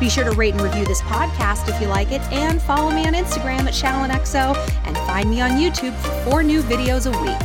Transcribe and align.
Be 0.00 0.08
sure 0.08 0.22
to 0.22 0.30
rate 0.32 0.54
and 0.54 0.62
review 0.62 0.84
this 0.84 1.02
podcast 1.02 1.68
if 1.68 1.80
you 1.80 1.88
like 1.88 2.12
it, 2.12 2.20
and 2.32 2.62
follow 2.62 2.90
me 2.90 3.04
on 3.06 3.14
Instagram 3.14 3.66
at 3.66 3.74
ShallonXO, 3.74 4.56
and 4.84 4.96
find 4.98 5.28
me 5.28 5.40
on 5.40 5.50
YouTube 5.52 5.92
for 5.96 6.30
four 6.30 6.42
new 6.44 6.62
videos 6.62 7.12
a 7.12 7.20
week. 7.20 7.36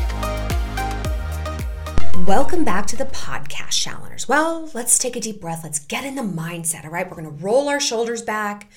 Welcome 2.28 2.64
back 2.64 2.86
to 2.88 2.96
the 2.96 3.06
podcast, 3.06 3.72
Shalloners. 3.72 4.28
Well, 4.28 4.70
let's 4.76 5.00
take 5.00 5.16
a 5.16 5.20
deep 5.20 5.42
breath. 5.42 5.62
Let's 5.64 5.80
get 5.80 6.06
in 6.06 6.14
the 6.14 6.22
mindset, 6.22 6.86
all 6.86 6.92
right? 6.92 7.10
We're 7.10 7.22
going 7.22 7.38
to 7.38 7.44
roll 7.44 7.70
our 7.70 7.80
shoulders 7.80 8.22
back. 8.22 8.72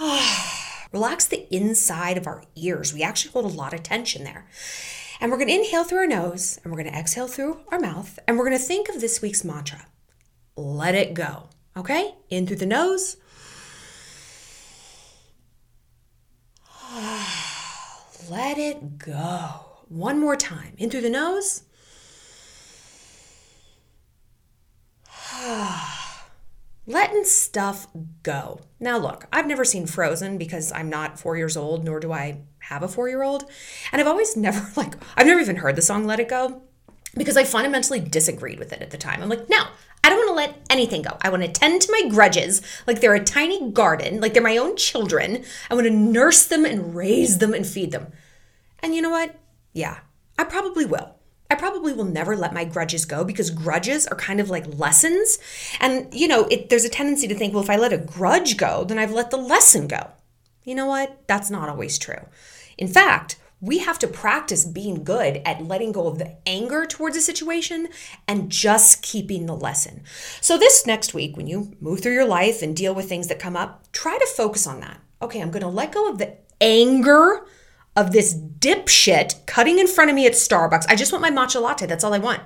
Relax 0.92 1.28
the 1.28 1.46
inside 1.54 2.18
of 2.18 2.26
our 2.26 2.42
ears. 2.56 2.92
We 2.92 3.04
actually 3.04 3.30
hold 3.30 3.44
a 3.44 3.56
lot 3.56 3.72
of 3.72 3.84
tension 3.84 4.24
there. 4.24 4.48
And 5.20 5.30
we're 5.30 5.38
going 5.38 5.50
to 5.50 5.54
inhale 5.54 5.84
through 5.84 5.98
our 5.98 6.06
nose 6.06 6.58
and 6.64 6.72
we're 6.72 6.82
going 6.82 6.92
to 6.92 6.98
exhale 6.98 7.28
through 7.28 7.60
our 7.68 7.78
mouth. 7.78 8.18
And 8.26 8.36
we're 8.36 8.46
going 8.46 8.58
to 8.58 8.64
think 8.64 8.88
of 8.88 9.00
this 9.00 9.22
week's 9.22 9.44
mantra 9.44 9.86
let 10.56 10.94
it 10.94 11.14
go. 11.14 11.48
Okay? 11.80 12.14
In 12.28 12.46
through 12.46 12.56
the 12.56 12.66
nose. 12.66 13.16
Let 18.28 18.58
it 18.58 18.98
go. 18.98 19.78
One 19.88 20.20
more 20.20 20.36
time. 20.36 20.74
In 20.76 20.90
through 20.90 21.00
the 21.00 21.08
nose. 21.08 21.62
Letting 26.86 27.24
stuff 27.24 27.86
go. 28.22 28.60
Now, 28.78 28.98
look, 28.98 29.24
I've 29.32 29.46
never 29.46 29.64
seen 29.64 29.86
Frozen 29.86 30.36
because 30.36 30.70
I'm 30.72 30.90
not 30.90 31.18
four 31.18 31.38
years 31.38 31.56
old, 31.56 31.82
nor 31.82 31.98
do 31.98 32.12
I 32.12 32.42
have 32.58 32.82
a 32.82 32.88
four 32.88 33.08
year 33.08 33.22
old. 33.22 33.44
And 33.90 34.02
I've 34.02 34.06
always 34.06 34.36
never, 34.36 34.70
like, 34.76 34.96
I've 35.16 35.26
never 35.26 35.40
even 35.40 35.56
heard 35.56 35.76
the 35.76 35.82
song 35.82 36.04
Let 36.04 36.20
It 36.20 36.28
Go 36.28 36.60
because 37.16 37.38
I 37.38 37.44
fundamentally 37.44 38.00
disagreed 38.00 38.58
with 38.58 38.74
it 38.74 38.82
at 38.82 38.90
the 38.90 38.98
time. 38.98 39.22
I'm 39.22 39.30
like, 39.30 39.48
no, 39.48 39.64
I 40.10 40.14
don't 40.14 40.26
want 40.26 40.30
to 40.30 40.52
let 40.52 40.66
anything 40.70 41.02
go. 41.02 41.16
I 41.22 41.28
want 41.28 41.44
to 41.44 41.48
tend 41.48 41.82
to 41.82 41.92
my 41.92 42.08
grudges 42.10 42.62
like 42.84 43.00
they're 43.00 43.14
a 43.14 43.22
tiny 43.22 43.70
garden, 43.70 44.20
like 44.20 44.34
they're 44.34 44.42
my 44.42 44.56
own 44.56 44.74
children. 44.76 45.44
I 45.70 45.74
want 45.74 45.86
to 45.86 45.92
nurse 45.92 46.46
them 46.46 46.64
and 46.64 46.96
raise 46.96 47.38
them 47.38 47.54
and 47.54 47.64
feed 47.64 47.92
them. 47.92 48.08
And 48.80 48.92
you 48.92 49.02
know 49.02 49.10
what? 49.10 49.38
Yeah, 49.72 49.98
I 50.36 50.42
probably 50.42 50.84
will. 50.84 51.14
I 51.48 51.54
probably 51.54 51.92
will 51.92 52.06
never 52.06 52.36
let 52.36 52.52
my 52.52 52.64
grudges 52.64 53.04
go 53.04 53.22
because 53.22 53.50
grudges 53.50 54.08
are 54.08 54.16
kind 54.16 54.40
of 54.40 54.50
like 54.50 54.66
lessons. 54.76 55.38
And, 55.78 56.12
you 56.12 56.26
know, 56.26 56.48
it, 56.50 56.70
there's 56.70 56.84
a 56.84 56.88
tendency 56.88 57.28
to 57.28 57.34
think, 57.36 57.54
well, 57.54 57.62
if 57.62 57.70
I 57.70 57.76
let 57.76 57.92
a 57.92 57.98
grudge 57.98 58.56
go, 58.56 58.82
then 58.82 58.98
I've 58.98 59.12
let 59.12 59.30
the 59.30 59.36
lesson 59.36 59.86
go. 59.86 60.10
You 60.64 60.74
know 60.74 60.86
what? 60.86 61.22
That's 61.28 61.50
not 61.50 61.68
always 61.68 61.98
true. 61.98 62.26
In 62.76 62.88
fact, 62.88 63.36
we 63.60 63.78
have 63.78 63.98
to 63.98 64.08
practice 64.08 64.64
being 64.64 65.04
good 65.04 65.42
at 65.44 65.62
letting 65.62 65.92
go 65.92 66.06
of 66.06 66.18
the 66.18 66.36
anger 66.46 66.86
towards 66.86 67.16
a 67.16 67.20
situation 67.20 67.88
and 68.26 68.50
just 68.50 69.02
keeping 69.02 69.46
the 69.46 69.54
lesson. 69.54 70.02
So, 70.40 70.56
this 70.56 70.86
next 70.86 71.12
week, 71.12 71.36
when 71.36 71.46
you 71.46 71.76
move 71.80 72.00
through 72.00 72.14
your 72.14 72.26
life 72.26 72.62
and 72.62 72.76
deal 72.76 72.94
with 72.94 73.08
things 73.08 73.28
that 73.28 73.38
come 73.38 73.56
up, 73.56 73.90
try 73.92 74.16
to 74.18 74.26
focus 74.26 74.66
on 74.66 74.80
that. 74.80 75.00
Okay, 75.20 75.40
I'm 75.40 75.50
going 75.50 75.62
to 75.62 75.68
let 75.68 75.92
go 75.92 76.08
of 76.08 76.18
the 76.18 76.36
anger 76.60 77.46
of 77.96 78.12
this 78.12 78.34
dipshit 78.34 79.44
cutting 79.46 79.78
in 79.78 79.86
front 79.86 80.10
of 80.10 80.16
me 80.16 80.26
at 80.26 80.32
Starbucks. 80.32 80.86
I 80.88 80.96
just 80.96 81.12
want 81.12 81.22
my 81.22 81.30
matcha 81.30 81.60
latte. 81.60 81.86
That's 81.86 82.04
all 82.04 82.14
I 82.14 82.18
want. 82.18 82.42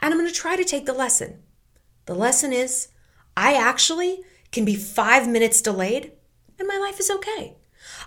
And 0.00 0.12
I'm 0.12 0.18
going 0.18 0.30
to 0.30 0.34
try 0.34 0.56
to 0.56 0.64
take 0.64 0.86
the 0.86 0.94
lesson. 0.94 1.42
The 2.06 2.14
lesson 2.14 2.52
is 2.52 2.88
I 3.36 3.54
actually 3.54 4.22
can 4.52 4.64
be 4.64 4.74
five 4.74 5.28
minutes 5.28 5.60
delayed 5.60 6.12
and 6.58 6.66
my 6.66 6.78
life 6.78 6.98
is 6.98 7.10
okay. 7.10 7.56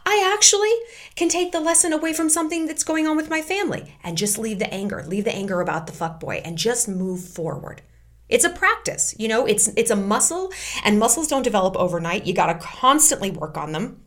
I 0.06 0.32
actually 0.34 0.74
can 1.16 1.30
take 1.30 1.52
the 1.52 1.60
lesson 1.60 1.94
away 1.94 2.14
from 2.14 2.30
something 2.30 2.66
that's 2.66 2.84
going 2.84 3.08
on 3.08 3.16
with 3.16 3.30
my 3.30 3.42
family 3.42 3.96
and 4.04 4.18
just 4.18 4.38
leave 4.38 4.60
the 4.60 4.74
anger, 4.74 5.04
leave 5.08 5.24
the 5.24 5.36
anger 5.36 5.62
about 5.62 5.88
the 5.88 5.94
fuck 5.94 6.20
boy 6.20 6.42
and 6.44 6.58
just 6.58 6.88
move 6.88 7.24
forward. 7.24 7.82
It's 8.30 8.46
a 8.46 8.50
practice, 8.50 9.16
you 9.20 9.28
know, 9.28 9.46
it's 9.46 9.68
it's 9.78 9.92
a 9.92 9.96
muscle 9.96 10.52
and 10.84 11.00
muscles 11.00 11.28
don't 11.28 11.44
develop 11.44 11.76
overnight. 11.76 12.26
You 12.26 12.34
got 12.34 12.48
to 12.48 12.66
constantly 12.66 13.32
work 13.32 13.58
on 13.58 13.72
them. 13.72 14.02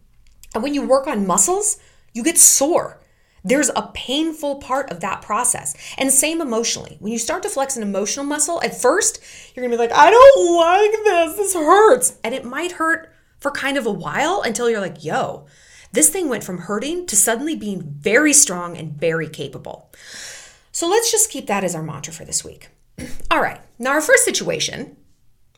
And 0.55 0.63
when 0.63 0.75
you 0.75 0.87
work 0.87 1.07
on 1.07 1.27
muscles, 1.27 1.79
you 2.13 2.23
get 2.23 2.39
sore. 2.39 3.01
There's 3.45 3.69
a 3.77 3.93
painful 3.95 4.57
part 4.57 4.91
of 4.91 5.01
that 5.01 5.23
process. 5.23 5.77
And 5.97 6.11
same 6.11 6.41
emotionally. 6.41 6.97
When 6.99 7.13
you 7.13 7.19
start 7.19 7.45
to 7.45 7.49
flex 7.49 7.77
an 7.77 7.85
emotional 7.85 8.27
muscle, 8.27 8.61
at 8.63 8.81
first, 8.81 9.21
you're 9.55 9.65
gonna 9.65 9.77
be 9.77 9.79
like, 9.79 9.93
I 9.93 10.11
don't 10.11 10.57
like 10.57 11.05
this. 11.05 11.37
This 11.37 11.55
hurts. 11.55 12.19
And 12.25 12.35
it 12.35 12.45
might 12.45 12.73
hurt 12.73 13.13
for 13.39 13.53
kind 13.53 13.77
of 13.77 13.87
a 13.87 13.93
while 13.93 14.43
until 14.45 14.69
you're 14.69 14.81
like, 14.81 15.05
yo, 15.05 15.47
this 15.97 16.11
thing 16.11 16.29
went 16.29 16.45
from 16.45 16.59
hurting 16.59 17.07
to 17.07 17.17
suddenly 17.17 17.57
being 17.57 17.83
very 17.83 18.33
strong 18.33 18.77
and 18.77 18.93
very 18.93 19.29
capable. 19.29 19.91
So 20.71 20.87
let's 20.87 21.11
just 21.11 21.31
keep 21.31 21.47
that 21.47 21.65
as 21.65 21.75
our 21.75 21.83
mantra 21.83 22.13
for 22.13 22.27
this 22.27 22.45
week. 22.45 22.69
All 23.31 23.41
right. 23.41 23.61
Now, 23.79 23.93
our 23.93 24.03
first 24.03 24.25
situation 24.25 24.97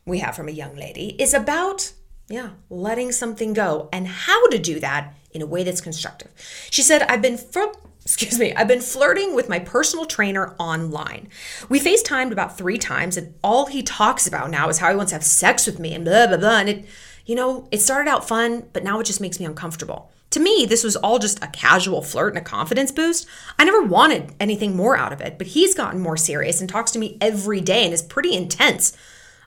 we 0.05 0.19
have 0.19 0.35
from 0.35 0.47
a 0.47 0.51
young 0.51 0.75
lady 0.75 1.15
is 1.21 1.33
about, 1.33 1.91
yeah, 2.29 2.51
letting 2.69 3.11
something 3.11 3.51
go 3.53 3.89
and 3.91 4.07
how 4.07 4.47
to 4.47 4.57
do 4.57 4.79
that 4.79 5.13
in 5.31 5.41
a 5.41 5.45
way 5.45 5.63
that's 5.63 5.81
constructive. 5.81 6.31
She 6.71 6.81
said, 6.81 7.03
I've 7.03 7.21
been 7.21 7.37
excuse 8.05 8.39
me, 8.39 8.53
I've 8.53 8.67
been 8.69 8.79
flirting 8.79 9.35
with 9.35 9.49
my 9.49 9.59
personal 9.59 10.05
trainer 10.05 10.55
online. 10.57 11.27
We 11.67 11.81
FaceTimed 11.81 12.31
about 12.31 12.57
three 12.57 12.77
times, 12.77 13.17
and 13.17 13.35
all 13.43 13.65
he 13.65 13.83
talks 13.83 14.25
about 14.25 14.49
now 14.49 14.69
is 14.69 14.79
how 14.79 14.89
he 14.89 14.95
wants 14.95 15.11
to 15.11 15.15
have 15.15 15.23
sex 15.23 15.67
with 15.67 15.79
me 15.79 15.93
and 15.93 16.05
blah, 16.05 16.27
blah, 16.27 16.37
blah. 16.37 16.59
And 16.59 16.69
it, 16.69 16.85
you 17.25 17.35
know, 17.35 17.67
it 17.71 17.81
started 17.81 18.09
out 18.09 18.27
fun, 18.27 18.69
but 18.71 18.85
now 18.85 19.01
it 19.01 19.03
just 19.03 19.21
makes 19.21 19.37
me 19.37 19.45
uncomfortable. 19.45 20.11
To 20.31 20.39
me, 20.39 20.65
this 20.67 20.83
was 20.83 20.95
all 20.95 21.17
just 21.17 21.43
a 21.43 21.47
casual 21.47 22.01
flirt 22.01 22.35
and 22.35 22.37
a 22.37 22.47
confidence 22.47 22.91
boost. 22.91 23.27
I 23.57 23.65
never 23.65 23.81
wanted 23.81 24.33
anything 24.39 24.75
more 24.75 24.95
out 24.95 25.11
of 25.11 25.21
it, 25.21 25.37
but 25.37 25.47
he's 25.47 25.73
gotten 25.73 26.01
more 26.01 26.17
serious 26.17 26.61
and 26.61 26.69
talks 26.69 26.91
to 26.91 26.99
me 26.99 27.17
every 27.19 27.61
day 27.61 27.83
and 27.83 27.93
is 27.93 28.03
pretty 28.03 28.35
intense. 28.35 28.95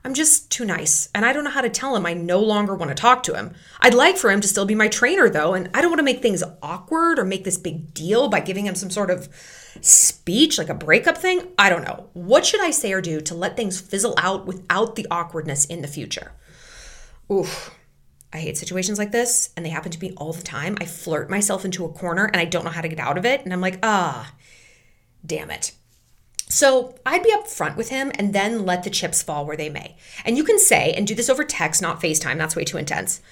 I'm 0.05 0.15
just 0.15 0.51
too 0.51 0.65
nice, 0.65 1.09
and 1.15 1.25
I 1.25 1.33
don't 1.33 1.45
know 1.45 1.51
how 1.51 1.61
to 1.61 1.71
tell 1.71 1.95
him 1.95 2.05
I 2.05 2.13
no 2.13 2.41
longer 2.41 2.75
want 2.75 2.89
to 2.89 2.95
talk 2.97 3.23
to 3.25 3.37
him. 3.37 3.55
I'd 3.79 3.95
like 3.95 4.17
for 4.17 4.33
him 4.33 4.41
to 4.41 4.49
still 4.49 4.65
be 4.65 4.75
my 4.75 4.89
trainer, 4.89 5.29
though, 5.29 5.55
and 5.55 5.71
I 5.73 5.81
don't 5.81 5.93
want 5.93 6.01
to 6.01 6.05
make 6.05 6.21
things 6.21 6.43
awkward 6.61 7.21
or 7.21 7.25
make 7.25 7.45
this 7.45 7.57
big 7.57 7.95
deal 7.95 8.27
by 8.27 8.41
giving 8.41 8.67
him 8.67 8.75
some 8.75 8.91
sort 8.91 9.11
of 9.11 9.29
speech, 9.81 10.59
like 10.59 10.69
a 10.69 10.75
breakup 10.75 11.19
thing. 11.19 11.53
I 11.57 11.69
don't 11.69 11.85
know. 11.85 12.09
What 12.15 12.45
should 12.45 12.61
I 12.61 12.73
say 12.73 12.93
or 12.93 13.01
do 13.01 13.21
to 13.21 13.35
let 13.37 13.57
things 13.57 13.81
fizzle 13.81 14.15
out 14.19 14.45
without 14.45 14.97
the 14.97 15.07
awkwardness 15.09 15.67
in 15.67 15.83
the 15.83 15.89
future? 15.89 16.33
Oof. 17.31 17.71
I 18.33 18.39
hate 18.39 18.57
situations 18.57 18.99
like 18.99 19.13
this, 19.13 19.51
and 19.57 19.65
they 19.65 19.71
happen 19.71 19.93
to 19.93 20.01
me 20.01 20.13
all 20.17 20.33
the 20.33 20.43
time. 20.43 20.77
I 20.81 20.87
flirt 20.87 21.29
myself 21.29 21.65
into 21.65 21.85
a 21.85 21.91
corner 21.91 22.25
and 22.25 22.37
I 22.37 22.47
don't 22.47 22.65
know 22.65 22.71
how 22.71 22.81
to 22.81 22.89
get 22.89 22.99
out 22.99 23.19
of 23.19 23.27
it. 23.27 23.43
And 23.45 23.53
I'm 23.53 23.61
like, 23.61 23.79
ah, 23.83 24.33
damn 25.25 25.51
it. 25.51 25.73
So 26.49 26.95
I'd 27.07 27.23
be 27.23 27.33
upfront 27.33 27.77
with 27.77 27.89
him 27.89 28.13
and 28.17 28.35
then 28.35 28.67
let 28.67 28.83
the 28.85 28.91
chips 28.91 29.23
fall 29.23 29.47
where 29.47 29.57
they 29.57 29.71
may. 29.71 29.97
And 30.25 30.37
you 30.37 30.45
can 30.45 30.59
say, 30.59 30.93
and 30.93 31.07
do 31.07 31.15
this 31.15 31.31
over 31.31 31.45
text, 31.45 31.81
not 31.81 32.01
FaceTime, 32.01 32.37
that's 32.37 32.57
way 32.57 32.65
too 32.65 32.77
intense. 32.77 33.23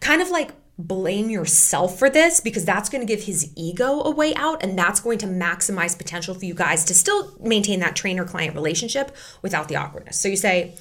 Kind 0.00 0.22
of 0.22 0.30
like 0.30 0.52
blame 0.78 1.28
yourself 1.28 1.98
for 1.98 2.08
this 2.08 2.40
because 2.40 2.64
that's 2.64 2.88
going 2.88 3.06
to 3.06 3.10
give 3.10 3.24
his 3.24 3.52
ego 3.56 4.02
a 4.02 4.10
way 4.10 4.34
out 4.36 4.62
and 4.62 4.78
that's 4.78 5.00
going 5.00 5.18
to 5.18 5.26
maximize 5.26 5.96
potential 5.96 6.34
for 6.34 6.46
you 6.46 6.54
guys 6.54 6.84
to 6.86 6.94
still 6.94 7.36
maintain 7.40 7.80
that 7.80 7.94
trainer 7.94 8.24
client 8.24 8.54
relationship 8.54 9.14
without 9.42 9.68
the 9.68 9.76
awkwardness. 9.76 10.18
So 10.18 10.28
you 10.28 10.36
say, 10.36 10.74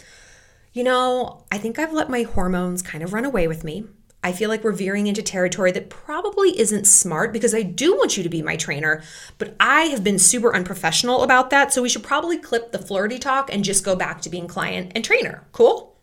you 0.74 0.84
know, 0.84 1.46
I 1.52 1.58
think 1.58 1.78
I've 1.78 1.94
let 1.94 2.10
my 2.10 2.24
hormones 2.24 2.82
kind 2.82 3.04
of 3.04 3.14
run 3.14 3.26
away 3.26 3.48
with 3.48 3.64
me. 3.64 3.86
I 4.24 4.32
feel 4.32 4.50
like 4.50 4.64
we're 4.64 4.72
veering 4.72 5.08
into 5.08 5.24
territory 5.24 5.72
that 5.72 5.90
probably 5.90 6.60
isn't 6.60 6.86
smart 6.86 7.34
because 7.34 7.56
I 7.56 7.64
do 7.64 7.96
want 7.96 8.18
you 8.18 8.24
to 8.24 8.30
be 8.30 8.44
my 8.44 8.56
trainer, 8.56 9.02
but 9.40 9.56
I 9.60 9.86
have 9.86 10.04
been 10.04 10.20
super 10.20 10.54
unprofessional 10.54 11.24
about 11.24 11.50
that. 11.50 11.74
So 11.74 11.82
we 11.82 11.90
should 11.90 12.04
probably 12.04 12.38
clip 12.38 12.72
the 12.72 12.80
flirty 12.80 13.18
talk 13.18 13.52
and 13.52 13.64
just 13.64 13.84
go 13.84 13.96
back 13.96 14.22
to 14.22 14.30
being 14.30 14.48
client 14.48 14.92
and 14.94 15.04
trainer. 15.04 15.48
Cool? 15.52 15.98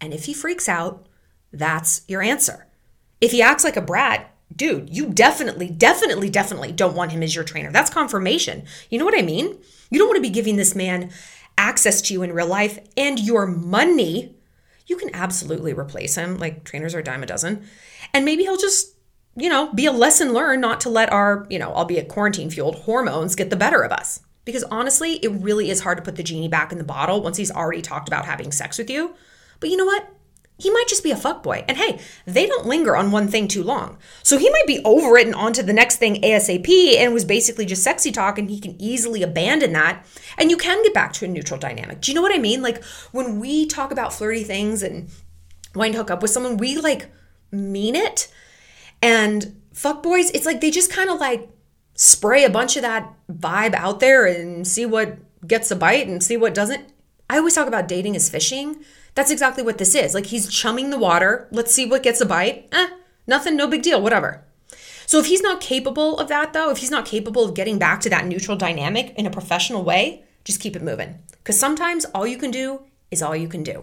And 0.00 0.14
if 0.14 0.24
he 0.24 0.32
freaks 0.32 0.68
out, 0.68 1.06
that's 1.52 2.02
your 2.08 2.22
answer. 2.22 2.66
If 3.20 3.32
he 3.32 3.42
acts 3.42 3.64
like 3.64 3.76
a 3.76 3.82
brat, 3.82 4.34
dude, 4.54 4.94
you 4.94 5.06
definitely, 5.10 5.68
definitely, 5.68 6.30
definitely 6.30 6.72
don't 6.72 6.96
want 6.96 7.12
him 7.12 7.22
as 7.22 7.34
your 7.34 7.44
trainer. 7.44 7.70
That's 7.70 7.90
confirmation. 7.90 8.64
You 8.88 8.98
know 8.98 9.04
what 9.04 9.18
I 9.18 9.22
mean? 9.22 9.58
You 9.90 9.98
don't 9.98 10.08
want 10.08 10.16
to 10.16 10.22
be 10.22 10.30
giving 10.30 10.56
this 10.56 10.74
man 10.74 11.10
access 11.58 12.00
to 12.02 12.14
you 12.14 12.22
in 12.22 12.32
real 12.32 12.46
life 12.46 12.78
and 12.96 13.18
your 13.18 13.46
money. 13.46 14.34
You 14.86 14.96
can 14.96 15.14
absolutely 15.14 15.72
replace 15.72 16.14
him. 16.14 16.38
Like 16.38 16.64
trainers 16.64 16.94
are 16.94 17.00
a 17.00 17.04
dime 17.04 17.22
a 17.22 17.26
dozen. 17.26 17.66
And 18.14 18.24
maybe 18.24 18.44
he'll 18.44 18.56
just, 18.56 18.94
you 19.34 19.48
know, 19.48 19.72
be 19.72 19.86
a 19.86 19.92
lesson 19.92 20.32
learned 20.32 20.62
not 20.62 20.80
to 20.82 20.88
let 20.88 21.12
our, 21.12 21.46
you 21.50 21.58
know, 21.58 21.72
albeit 21.72 22.08
quarantine 22.08 22.50
fueled 22.50 22.76
hormones 22.76 23.34
get 23.34 23.50
the 23.50 23.56
better 23.56 23.82
of 23.82 23.92
us. 23.92 24.20
Because 24.44 24.64
honestly, 24.64 25.14
it 25.14 25.28
really 25.28 25.70
is 25.70 25.80
hard 25.80 25.98
to 25.98 26.04
put 26.04 26.16
the 26.16 26.22
genie 26.22 26.48
back 26.48 26.70
in 26.70 26.78
the 26.78 26.84
bottle 26.84 27.20
once 27.20 27.36
he's 27.36 27.50
already 27.50 27.82
talked 27.82 28.06
about 28.06 28.26
having 28.26 28.52
sex 28.52 28.78
with 28.78 28.88
you. 28.88 29.14
But 29.58 29.70
you 29.70 29.76
know 29.76 29.86
what? 29.86 30.08
He 30.58 30.70
might 30.70 30.86
just 30.88 31.02
be 31.02 31.10
a 31.10 31.16
fuckboy. 31.16 31.64
And 31.68 31.76
hey, 31.76 32.00
they 32.24 32.46
don't 32.46 32.66
linger 32.66 32.96
on 32.96 33.10
one 33.10 33.28
thing 33.28 33.46
too 33.46 33.62
long. 33.62 33.98
So 34.22 34.38
he 34.38 34.48
might 34.48 34.66
be 34.66 34.80
over 34.84 35.18
it 35.18 35.26
and 35.26 35.34
on 35.34 35.52
to 35.54 35.62
the 35.62 35.72
next 35.72 35.96
thing 35.96 36.20
ASAP 36.22 36.96
and 36.96 37.12
was 37.12 37.24
basically 37.24 37.66
just 37.66 37.82
sexy 37.82 38.10
talk 38.10 38.38
and 38.38 38.48
he 38.48 38.58
can 38.58 38.80
easily 38.80 39.22
abandon 39.22 39.72
that. 39.74 40.06
And 40.38 40.50
you 40.50 40.56
can 40.56 40.82
get 40.82 40.94
back 40.94 41.12
to 41.14 41.26
a 41.26 41.28
neutral 41.28 41.60
dynamic. 41.60 42.00
Do 42.00 42.10
you 42.10 42.14
know 42.14 42.22
what 42.22 42.34
I 42.34 42.38
mean? 42.38 42.62
Like 42.62 42.82
when 43.12 43.38
we 43.38 43.66
talk 43.66 43.92
about 43.92 44.14
flirty 44.14 44.44
things 44.44 44.82
and 44.82 45.10
wanting 45.74 45.92
to 45.92 45.98
hook 45.98 46.10
up 46.10 46.22
with 46.22 46.30
someone, 46.30 46.56
we 46.56 46.78
like 46.78 47.10
mean 47.50 47.94
it. 47.94 48.32
And 49.02 49.60
fuckboys, 49.74 50.30
it's 50.32 50.46
like 50.46 50.62
they 50.62 50.70
just 50.70 50.90
kind 50.90 51.10
of 51.10 51.20
like 51.20 51.50
spray 51.94 52.44
a 52.44 52.50
bunch 52.50 52.76
of 52.76 52.82
that 52.82 53.12
vibe 53.30 53.74
out 53.74 54.00
there 54.00 54.24
and 54.24 54.66
see 54.66 54.86
what 54.86 55.18
gets 55.46 55.70
a 55.70 55.76
bite 55.76 56.08
and 56.08 56.22
see 56.22 56.38
what 56.38 56.54
doesn't. 56.54 56.92
I 57.28 57.36
always 57.38 57.54
talk 57.54 57.68
about 57.68 57.88
dating 57.88 58.16
as 58.16 58.30
fishing 58.30 58.82
that's 59.16 59.30
exactly 59.30 59.64
what 59.64 59.78
this 59.78 59.94
is. 59.96 60.14
Like 60.14 60.26
he's 60.26 60.46
chumming 60.48 60.90
the 60.90 60.98
water. 60.98 61.48
Let's 61.50 61.72
see 61.72 61.86
what 61.86 62.04
gets 62.04 62.20
a 62.20 62.26
bite. 62.26 62.68
Eh, 62.70 62.88
nothing, 63.26 63.56
no 63.56 63.66
big 63.66 63.82
deal, 63.82 64.00
whatever. 64.00 64.44
So 65.06 65.18
if 65.18 65.26
he's 65.26 65.42
not 65.42 65.60
capable 65.60 66.18
of 66.18 66.28
that 66.28 66.52
though, 66.52 66.70
if 66.70 66.78
he's 66.78 66.90
not 66.90 67.06
capable 67.06 67.44
of 67.44 67.54
getting 67.54 67.78
back 67.78 68.00
to 68.02 68.10
that 68.10 68.26
neutral 68.26 68.56
dynamic 68.56 69.14
in 69.16 69.26
a 69.26 69.30
professional 69.30 69.82
way, 69.82 70.24
just 70.44 70.60
keep 70.60 70.76
it 70.76 70.82
moving. 70.82 71.18
Because 71.32 71.58
sometimes 71.58 72.04
all 72.06 72.26
you 72.26 72.36
can 72.36 72.50
do 72.50 72.82
is 73.10 73.22
all 73.22 73.34
you 73.34 73.48
can 73.48 73.62
do. 73.62 73.82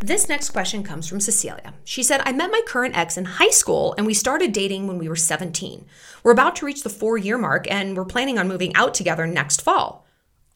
This 0.00 0.28
next 0.28 0.50
question 0.50 0.84
comes 0.84 1.08
from 1.08 1.18
Cecilia. 1.18 1.74
She 1.82 2.04
said, 2.04 2.22
I 2.24 2.32
met 2.32 2.52
my 2.52 2.62
current 2.64 2.96
ex 2.96 3.16
in 3.16 3.24
high 3.24 3.50
school 3.50 3.96
and 3.98 4.06
we 4.06 4.14
started 4.14 4.52
dating 4.52 4.86
when 4.86 4.96
we 4.96 5.08
were 5.08 5.16
17. 5.16 5.84
We're 6.22 6.30
about 6.32 6.54
to 6.56 6.66
reach 6.66 6.84
the 6.84 6.88
four 6.88 7.18
year 7.18 7.36
mark 7.36 7.68
and 7.68 7.96
we're 7.96 8.04
planning 8.04 8.38
on 8.38 8.46
moving 8.46 8.74
out 8.76 8.94
together 8.94 9.26
next 9.26 9.60
fall. 9.60 10.06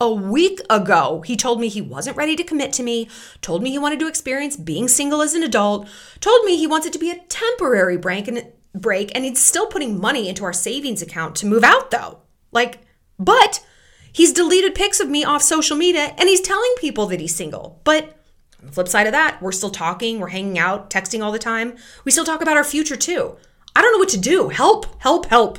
A 0.01 0.13
week 0.13 0.61
ago, 0.71 1.23
he 1.27 1.37
told 1.37 1.61
me 1.61 1.69
he 1.69 1.81
wasn't 1.81 2.17
ready 2.17 2.37
to 2.37 2.45
commit 2.45 2.73
to 2.75 2.85
me, 2.85 3.09
told 3.41 3.65
me 3.65 3.71
he 3.71 3.79
wanted 3.79 3.99
to 4.01 4.07
experience 4.07 4.57
being 4.57 4.87
single 4.87 5.23
as 5.23 5.35
an 5.35 5.43
adult, 5.43 5.89
told 6.21 6.45
me 6.45 6.57
he 6.57 6.67
wants 6.69 6.87
it 6.87 6.93
to 6.93 6.99
be 6.99 7.11
a 7.11 7.23
temporary 7.29 7.97
break 7.97 8.29
and, 8.29 8.47
break, 8.75 9.11
and 9.15 9.25
he's 9.25 9.43
still 9.43 9.67
putting 9.67 10.01
money 10.01 10.29
into 10.29 10.45
our 10.45 10.53
savings 10.53 11.03
account 11.03 11.35
to 11.37 11.47
move 11.47 11.65
out 11.65 11.91
though. 11.91 12.21
Like, 12.53 12.81
but 13.19 13.65
he's 14.13 14.33
deleted 14.33 14.77
pics 14.77 15.01
of 15.01 15.09
me 15.09 15.25
off 15.25 15.43
social 15.43 15.77
media 15.77 16.15
and 16.17 16.29
he's 16.29 16.41
telling 16.41 16.73
people 16.79 17.07
that 17.07 17.21
he's 17.21 17.35
single. 17.35 17.81
But 17.83 18.17
the 18.63 18.73
flip 18.73 18.89
side 18.89 19.07
of 19.07 19.13
that, 19.13 19.43
we're 19.43 19.53
still 19.53 19.71
talking, 19.71 20.21
we're 20.21 20.29
hanging 20.29 20.59
out, 20.59 20.89
texting 20.91 21.23
all 21.23 21.33
the 21.33 21.39
time. 21.39 21.77
We 22.05 22.13
still 22.13 22.25
talk 22.25 22.41
about 22.41 22.57
our 22.57 22.65
future 22.65 22.97
too. 22.97 23.37
I 23.75 23.83
don't 23.83 23.93
know 23.93 23.99
what 23.99 24.09
to 24.11 24.21
do. 24.21 24.49
Help, 24.49 25.01
help, 25.03 25.27
help. 25.27 25.59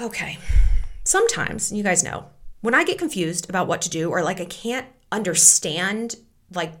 Okay. 0.00 0.38
Sometimes, 1.04 1.70
you 1.70 1.82
guys 1.82 2.02
know, 2.02 2.26
when 2.60 2.74
I 2.74 2.84
get 2.84 2.98
confused 2.98 3.48
about 3.48 3.68
what 3.68 3.82
to 3.82 3.90
do 3.90 4.10
or 4.10 4.22
like 4.22 4.40
I 4.40 4.46
can't 4.46 4.86
understand 5.12 6.16
like 6.52 6.72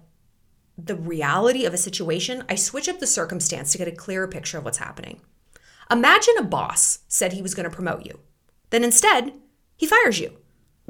the 0.76 0.96
reality 0.96 1.64
of 1.64 1.74
a 1.74 1.78
situation, 1.78 2.42
I 2.48 2.56
switch 2.56 2.88
up 2.88 2.98
the 2.98 3.06
circumstance 3.06 3.70
to 3.72 3.78
get 3.78 3.88
a 3.88 3.92
clearer 3.92 4.26
picture 4.26 4.58
of 4.58 4.64
what's 4.64 4.78
happening. 4.78 5.20
Imagine 5.90 6.34
a 6.38 6.42
boss 6.42 7.00
said 7.06 7.32
he 7.32 7.42
was 7.42 7.54
going 7.54 7.68
to 7.68 7.74
promote 7.74 8.06
you. 8.06 8.18
Then 8.70 8.82
instead, 8.82 9.34
he 9.76 9.86
fires 9.86 10.18
you. 10.18 10.38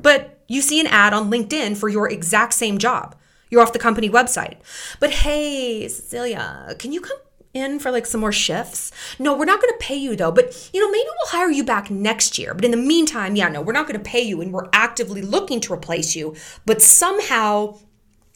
But 0.00 0.42
you 0.48 0.62
see 0.62 0.80
an 0.80 0.86
ad 0.86 1.12
on 1.12 1.30
LinkedIn 1.30 1.76
for 1.76 1.88
your 1.88 2.08
exact 2.08 2.54
same 2.54 2.78
job. 2.78 3.16
You're 3.54 3.62
off 3.62 3.72
the 3.72 3.78
company 3.78 4.10
website. 4.10 4.56
But 4.98 5.12
hey, 5.12 5.86
Cecilia, 5.86 6.74
can 6.76 6.90
you 6.90 7.00
come 7.00 7.18
in 7.52 7.78
for 7.78 7.92
like 7.92 8.04
some 8.04 8.20
more 8.20 8.32
shifts? 8.32 8.90
No, 9.20 9.32
we're 9.36 9.44
not 9.44 9.62
going 9.62 9.72
to 9.72 9.78
pay 9.78 9.94
you 9.94 10.16
though, 10.16 10.32
but 10.32 10.70
you 10.72 10.80
know, 10.80 10.90
maybe 10.90 11.06
we'll 11.06 11.28
hire 11.40 11.52
you 11.52 11.62
back 11.62 11.88
next 11.88 12.36
year. 12.36 12.52
But 12.52 12.64
in 12.64 12.72
the 12.72 12.76
meantime, 12.76 13.36
yeah, 13.36 13.48
no, 13.48 13.62
we're 13.62 13.72
not 13.72 13.86
going 13.86 13.96
to 13.96 14.10
pay 14.10 14.22
you 14.22 14.40
and 14.40 14.52
we're 14.52 14.68
actively 14.72 15.22
looking 15.22 15.60
to 15.60 15.72
replace 15.72 16.16
you. 16.16 16.34
But 16.66 16.82
somehow, 16.82 17.78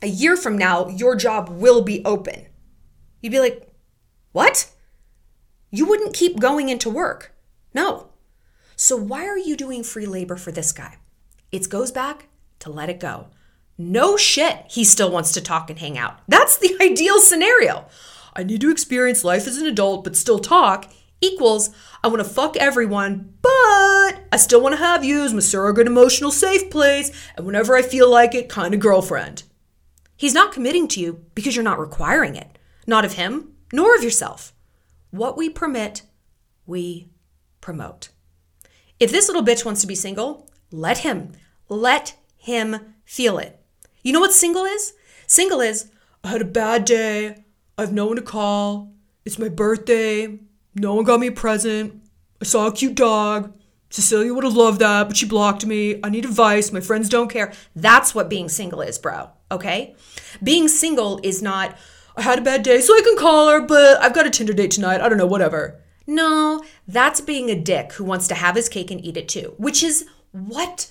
a 0.03 0.07
year 0.07 0.37
from 0.37 0.57
now, 0.57 0.87
your 0.87 1.17
job 1.17 1.49
will 1.49 1.83
be 1.83 2.05
open. 2.05 2.47
You'd 3.21 3.33
be 3.33 3.41
like, 3.41 3.69
what? 4.31 4.71
You 5.73 5.89
wouldn't 5.89 6.15
keep 6.15 6.39
going 6.39 6.69
into 6.69 6.89
work. 6.89 7.35
No. 7.75 8.11
So 8.77 8.97
why 8.97 9.27
are 9.27 9.37
you 9.37 9.57
doing 9.57 9.83
free 9.83 10.07
labor 10.07 10.37
for 10.37 10.53
this 10.53 10.71
guy? 10.71 10.99
It 11.51 11.69
goes 11.69 11.91
back 11.91 12.29
to 12.61 12.71
let 12.71 12.89
it 12.89 13.01
go. 13.01 13.31
No 13.81 14.17
shit, 14.17 14.65
he 14.69 14.83
still 14.83 15.11
wants 15.11 15.33
to 15.33 15.41
talk 15.41 15.71
and 15.71 15.79
hang 15.79 15.97
out. 15.97 16.19
That's 16.27 16.59
the 16.59 16.77
ideal 16.83 17.21
scenario. 17.21 17.87
I 18.35 18.43
need 18.43 18.61
to 18.61 18.71
experience 18.71 19.25
life 19.25 19.47
as 19.47 19.57
an 19.57 19.67
adult 19.67 20.05
but 20.05 20.17
still 20.17 20.41
talk 20.41 20.93
equals 21.21 21.71
I 22.03 22.09
want 22.09 22.19
to 22.19 22.29
fuck 22.29 22.57
everyone, 22.57 23.35
but 23.43 23.51
I 23.51 24.37
still 24.37 24.61
want 24.61 24.75
to 24.75 24.81
have 24.81 25.05
you 25.05 25.25
as 25.25 25.35
my 25.35 25.41
surrogate 25.41 25.87
emotional 25.87 26.31
safe 26.31 26.71
place 26.71 27.11
and 27.37 27.45
whenever 27.45 27.77
I 27.77 27.83
feel 27.83 28.09
like 28.09 28.35
it, 28.35 28.49
kind 28.49 28.73
of 28.73 28.81
girlfriend. 28.81 29.43
He's 30.17 30.35
not 30.35 30.53
committing 30.53 30.87
to 30.89 31.01
you 31.01 31.25
because 31.35 31.57
you're 31.57 31.65
not 31.65 31.81
requiring 31.81 32.37
it, 32.37 32.59
not 32.87 33.05
of 33.05 33.15
him, 33.15 33.53
nor 33.73 33.97
of 33.97 34.05
yourself. 34.05 34.53
What 35.11 35.37
we 35.37 35.49
permit, 35.49 36.03
we 36.67 37.11
promote. 37.61 38.11
If 39.01 39.11
this 39.11 39.29
little 39.29 39.45
bitch 39.45 39.65
wants 39.65 39.81
to 39.81 39.87
be 39.87 39.95
single, 39.95 40.49
let 40.71 40.99
him. 40.99 41.33
Let 41.69 42.17
him 42.37 42.95
feel 43.05 43.39
it. 43.39 43.58
You 44.03 44.13
know 44.13 44.21
what 44.21 44.33
single 44.33 44.65
is? 44.65 44.95
Single 45.27 45.61
is, 45.61 45.91
I 46.25 46.29
had 46.29 46.43
a 46.43 46.47
bad 46.47 46.85
day. 46.85 47.45
I 47.77 47.83
have 47.83 47.93
no 47.93 48.07
one 48.07 48.17
to 48.17 48.23
call. 48.23 48.93
It's 49.25 49.39
my 49.39 49.49
birthday. 49.49 50.39
No 50.75 50.95
one 50.95 51.05
got 51.05 51.21
me 51.21 51.29
a 51.29 51.33
present. 51.33 52.03
I 52.41 52.45
saw 52.45 52.67
a 52.67 52.73
cute 52.73 52.95
dog. 52.95 53.53
Cecilia 53.91 54.35
would 54.35 54.45
have 54.45 54.57
loved 54.57 54.81
that, 54.81 55.09
but 55.09 55.17
she 55.17 55.27
blocked 55.27 55.65
me. 55.65 55.99
I 56.03 56.11
need 56.11 56.25
advice. 56.25 56.73
My 56.73 56.81
friends 56.81 57.09
don't 57.09 57.31
care. 57.31 57.53
That's 57.75 58.15
what 58.15 58.29
being 58.29 58.49
single 58.49 58.81
is, 58.83 58.99
bro. 58.99 59.31
Okay? 59.51 59.97
Being 60.43 60.69
single 60.69 61.21
is 61.23 61.41
not, 61.43 61.77
I 62.17 62.23
had 62.23 62.39
a 62.39 62.43
bad 62.43 62.63
day, 62.63 62.81
so 62.81 62.95
I 62.95 63.01
can 63.03 63.17
call 63.17 63.49
her, 63.49 63.61
but 63.61 64.01
I've 64.03 64.15
got 64.15 64.27
a 64.27 64.31
Tinder 64.31 64.53
date 64.53 64.73
tonight. 64.73 65.01
I 65.01 65.09
don't 65.09 65.19
know, 65.19 65.27
whatever. 65.27 65.81
No, 66.07 66.63
that's 66.87 67.21
being 67.21 67.51
a 67.51 67.61
dick 67.61 67.93
who 67.93 68.05
wants 68.05 68.29
to 68.29 68.35
have 68.35 68.57
his 68.57 68.69
cake 68.69 68.91
and 68.91 69.05
eat 69.05 69.17
it 69.17 69.29
too, 69.29 69.55
which 69.57 69.83
is 69.83 70.07
what 70.33 70.91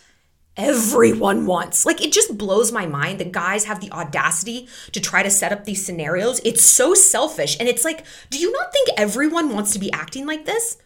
everyone 0.58 1.46
wants. 1.46 1.86
Like 1.86 2.04
it 2.04 2.12
just 2.12 2.38
blows 2.38 2.72
my 2.72 2.86
mind 2.86 3.20
that 3.20 3.32
guys 3.32 3.66
have 3.66 3.80
the 3.80 3.92
audacity 3.92 4.68
to 4.92 5.00
try 5.00 5.24
to 5.24 5.30
set 5.30 5.52
up 5.52 5.66
these 5.66 5.86
scenarios. 5.86 6.42
It's 6.44 6.64
so 6.64 6.94
selfish. 6.94 7.56
And 7.60 7.70
it's 7.70 7.86
like, 7.86 8.06
do 8.30 8.40
you 8.40 8.52
not 8.52 8.74
think 8.74 8.90
everyone 8.98 9.54
wants 9.54 9.72
to 9.74 9.80
be 9.80 9.92
acting 9.94 10.26
like 10.26 10.46
this? 10.46 10.78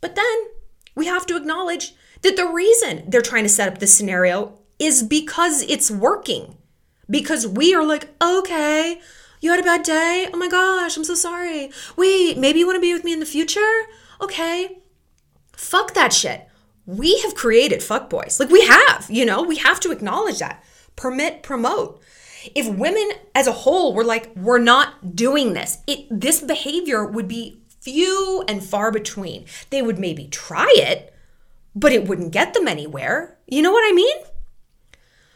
But 0.00 0.16
then 0.16 0.34
we 0.94 1.06
have 1.06 1.26
to 1.26 1.36
acknowledge 1.36 1.94
that 2.22 2.36
the 2.36 2.46
reason 2.46 3.04
they're 3.06 3.20
trying 3.20 3.44
to 3.44 3.48
set 3.48 3.68
up 3.68 3.78
this 3.78 3.96
scenario 3.96 4.58
is 4.78 5.02
because 5.02 5.62
it's 5.62 5.90
working. 5.90 6.56
Because 7.10 7.46
we 7.46 7.74
are 7.74 7.84
like, 7.84 8.08
okay, 8.22 9.00
you 9.40 9.50
had 9.50 9.60
a 9.60 9.64
bad 9.64 9.82
day. 9.82 10.28
Oh 10.32 10.38
my 10.38 10.48
gosh, 10.48 10.96
I'm 10.96 11.04
so 11.04 11.14
sorry. 11.14 11.70
Wait, 11.96 12.38
maybe 12.38 12.60
you 12.60 12.66
want 12.66 12.76
to 12.76 12.80
be 12.80 12.94
with 12.94 13.04
me 13.04 13.12
in 13.12 13.20
the 13.20 13.26
future? 13.26 13.82
Okay. 14.20 14.78
Fuck 15.56 15.94
that 15.94 16.12
shit 16.12 16.48
we 16.86 17.20
have 17.20 17.34
created 17.34 17.80
fuckboys. 17.80 18.40
Like 18.40 18.50
we 18.50 18.64
have, 18.66 19.06
you 19.08 19.24
know, 19.24 19.42
we 19.42 19.56
have 19.56 19.80
to 19.80 19.90
acknowledge 19.90 20.38
that. 20.38 20.64
Permit, 20.96 21.42
promote. 21.42 22.00
If 22.54 22.68
women 22.68 23.10
as 23.34 23.46
a 23.46 23.52
whole 23.52 23.94
were 23.94 24.04
like, 24.04 24.34
we're 24.34 24.58
not 24.58 25.14
doing 25.14 25.52
this, 25.52 25.78
it 25.86 26.06
this 26.10 26.40
behavior 26.40 27.06
would 27.06 27.28
be 27.28 27.62
few 27.80 28.44
and 28.48 28.62
far 28.62 28.90
between. 28.90 29.46
They 29.70 29.82
would 29.82 29.98
maybe 29.98 30.26
try 30.28 30.72
it, 30.76 31.14
but 31.74 31.92
it 31.92 32.08
wouldn't 32.08 32.32
get 32.32 32.54
them 32.54 32.66
anywhere. 32.66 33.38
You 33.46 33.62
know 33.62 33.72
what 33.72 33.88
I 33.88 33.94
mean? 33.94 34.16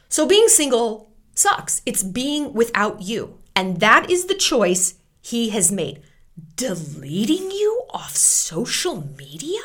So 0.09 0.27
being 0.27 0.49
single 0.49 1.13
sucks. 1.35 1.83
It's 1.87 2.03
being 2.03 2.53
without 2.55 3.03
you. 3.03 3.39
And 3.55 3.81
that 3.81 4.11
is 4.11 4.27
the 4.27 4.35
choice 4.35 4.95
he 5.21 5.51
has 5.51 5.73
made. 5.73 6.03
Deleting 6.57 7.51
you 7.51 7.83
off 7.91 8.17
social 8.17 9.09
media? 9.17 9.61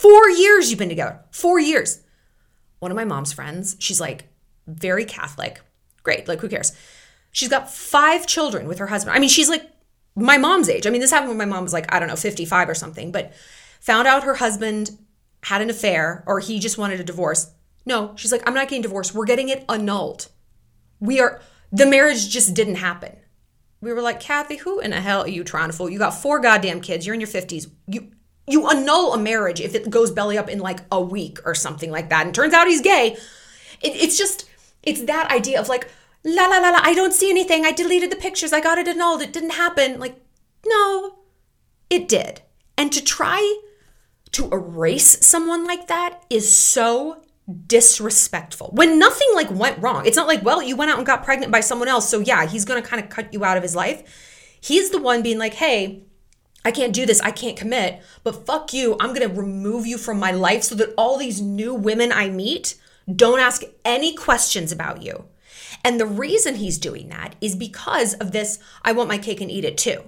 Four 0.00 0.30
years 0.30 0.70
you've 0.70 0.78
been 0.78 0.88
together. 0.88 1.20
Four 1.30 1.60
years. 1.60 2.00
One 2.78 2.90
of 2.90 2.96
my 2.96 3.04
mom's 3.04 3.34
friends, 3.34 3.76
she's 3.80 4.00
like 4.00 4.28
very 4.66 5.04
Catholic. 5.04 5.60
Great, 6.04 6.26
like 6.26 6.40
who 6.40 6.48
cares? 6.48 6.72
She's 7.32 7.50
got 7.50 7.70
five 7.70 8.26
children 8.26 8.66
with 8.66 8.78
her 8.78 8.86
husband. 8.86 9.14
I 9.14 9.20
mean, 9.20 9.28
she's 9.28 9.50
like 9.50 9.70
my 10.16 10.38
mom's 10.38 10.70
age. 10.70 10.86
I 10.86 10.90
mean, 10.90 11.02
this 11.02 11.10
happened 11.10 11.28
when 11.28 11.36
my 11.36 11.44
mom 11.44 11.64
was 11.64 11.74
like, 11.74 11.92
I 11.94 11.98
don't 11.98 12.08
know, 12.08 12.16
55 12.16 12.70
or 12.70 12.74
something, 12.74 13.12
but 13.12 13.34
found 13.78 14.08
out 14.08 14.24
her 14.24 14.36
husband 14.36 14.96
had 15.42 15.60
an 15.60 15.68
affair 15.68 16.24
or 16.26 16.40
he 16.40 16.60
just 16.60 16.78
wanted 16.78 16.98
a 17.00 17.04
divorce. 17.04 17.52
No, 17.84 18.14
she's 18.16 18.32
like, 18.32 18.48
I'm 18.48 18.54
not 18.54 18.68
getting 18.68 18.80
divorced. 18.80 19.14
We're 19.14 19.26
getting 19.26 19.50
it 19.50 19.66
annulled. 19.68 20.28
We 20.98 21.20
are, 21.20 21.42
the 21.72 21.84
marriage 21.84 22.30
just 22.30 22.54
didn't 22.54 22.76
happen. 22.76 23.18
We 23.82 23.92
were 23.92 24.00
like, 24.00 24.18
Kathy, 24.18 24.56
who 24.56 24.80
in 24.80 24.92
the 24.92 25.00
hell 25.02 25.24
are 25.24 25.28
you 25.28 25.44
trying 25.44 25.68
to 25.70 25.76
fool? 25.76 25.90
You 25.90 25.98
got 25.98 26.14
four 26.14 26.40
goddamn 26.40 26.80
kids. 26.80 27.04
You're 27.04 27.14
in 27.14 27.20
your 27.20 27.28
50s. 27.28 27.70
You, 27.86 28.12
you 28.50 28.68
annul 28.68 29.14
a 29.14 29.18
marriage 29.18 29.60
if 29.60 29.74
it 29.74 29.88
goes 29.88 30.10
belly 30.10 30.36
up 30.36 30.48
in 30.48 30.58
like 30.58 30.80
a 30.90 31.00
week 31.00 31.38
or 31.44 31.54
something 31.54 31.90
like 31.90 32.08
that. 32.10 32.26
And 32.26 32.34
turns 32.34 32.52
out 32.52 32.66
he's 32.66 32.80
gay. 32.80 33.16
It, 33.80 33.92
it's 33.94 34.18
just, 34.18 34.48
it's 34.82 35.02
that 35.02 35.30
idea 35.30 35.60
of 35.60 35.68
like, 35.68 35.88
la 36.24 36.46
la 36.46 36.58
la 36.58 36.70
la, 36.70 36.80
I 36.82 36.94
don't 36.94 37.14
see 37.14 37.30
anything. 37.30 37.64
I 37.64 37.72
deleted 37.72 38.10
the 38.10 38.16
pictures. 38.16 38.52
I 38.52 38.60
got 38.60 38.78
it 38.78 38.88
annulled. 38.88 39.22
It 39.22 39.32
didn't 39.32 39.50
happen. 39.50 40.00
Like, 40.00 40.20
no, 40.66 41.20
it 41.88 42.08
did. 42.08 42.42
And 42.76 42.92
to 42.92 43.02
try 43.02 43.60
to 44.32 44.50
erase 44.50 45.24
someone 45.26 45.64
like 45.64 45.88
that 45.88 46.22
is 46.30 46.52
so 46.54 47.22
disrespectful 47.66 48.70
when 48.74 48.98
nothing 48.98 49.28
like 49.34 49.50
went 49.50 49.82
wrong. 49.82 50.06
It's 50.06 50.16
not 50.16 50.28
like, 50.28 50.44
well, 50.44 50.62
you 50.62 50.76
went 50.76 50.90
out 50.90 50.98
and 50.98 51.06
got 51.06 51.24
pregnant 51.24 51.50
by 51.50 51.60
someone 51.60 51.88
else. 51.88 52.08
So 52.08 52.20
yeah, 52.20 52.46
he's 52.46 52.64
to 52.64 52.82
kind 52.82 53.02
of 53.02 53.10
cut 53.10 53.32
you 53.32 53.44
out 53.44 53.56
of 53.56 53.62
his 53.62 53.74
life. 53.74 54.56
He's 54.60 54.90
the 54.90 55.00
one 55.00 55.22
being 55.22 55.38
like, 55.38 55.54
hey, 55.54 56.04
I 56.64 56.70
can't 56.70 56.94
do 56.94 57.06
this. 57.06 57.20
I 57.20 57.30
can't 57.30 57.56
commit. 57.56 58.02
But 58.22 58.46
fuck 58.46 58.72
you. 58.72 58.96
I'm 59.00 59.14
going 59.14 59.28
to 59.28 59.34
remove 59.34 59.86
you 59.86 59.98
from 59.98 60.18
my 60.18 60.30
life 60.30 60.64
so 60.64 60.74
that 60.76 60.94
all 60.96 61.16
these 61.16 61.40
new 61.40 61.74
women 61.74 62.12
I 62.12 62.28
meet 62.28 62.76
don't 63.14 63.40
ask 63.40 63.62
any 63.84 64.14
questions 64.14 64.70
about 64.70 65.02
you. 65.02 65.24
And 65.84 65.98
the 65.98 66.06
reason 66.06 66.56
he's 66.56 66.78
doing 66.78 67.08
that 67.08 67.36
is 67.40 67.56
because 67.56 68.14
of 68.14 68.32
this 68.32 68.58
I 68.84 68.92
want 68.92 69.08
my 69.08 69.18
cake 69.18 69.40
and 69.40 69.50
eat 69.50 69.64
it 69.64 69.78
too. 69.78 70.04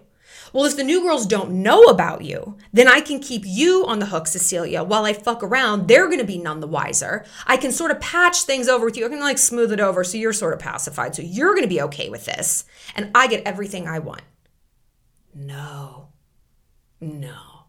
Well, 0.53 0.67
if 0.67 0.77
the 0.77 0.85
new 0.85 1.01
girls 1.01 1.27
don't 1.27 1.63
know 1.63 1.85
about 1.85 2.23
you, 2.23 2.59
then 2.75 2.87
I 2.87 3.01
can 3.01 3.21
keep 3.21 3.43
you 3.47 3.87
on 3.87 4.01
the 4.01 4.07
hook, 4.07 4.27
Cecilia, 4.27 4.85
while 4.85 5.07
I 5.07 5.15
fuck 5.15 5.43
around. 5.43 5.89
They're 5.89 6.09
going 6.09 6.19
to 6.19 6.25
be 6.25 6.37
none 6.37 6.61
the 6.61 6.67
wiser. 6.67 7.25
I 7.47 7.57
can 7.57 7.73
sort 7.73 7.91
of 7.91 8.01
patch 8.01 8.43
things 8.43 8.69
over 8.69 8.85
with 8.85 8.99
you. 8.99 9.07
I 9.07 9.09
can 9.09 9.21
like 9.21 9.39
smooth 9.39 9.73
it 9.73 9.81
over 9.81 10.05
so 10.05 10.19
you're 10.19 10.35
sort 10.35 10.53
of 10.53 10.61
pacified. 10.61 11.15
So 11.15 11.23
you're 11.23 11.55
going 11.55 11.63
to 11.63 11.69
be 11.69 11.81
okay 11.83 12.11
with 12.11 12.27
this. 12.27 12.67
And 12.95 13.11
I 13.15 13.29
get 13.29 13.47
everything 13.47 13.89
I 13.89 13.99
want. 14.01 14.23
No. 15.35 16.09
No. 17.03 17.65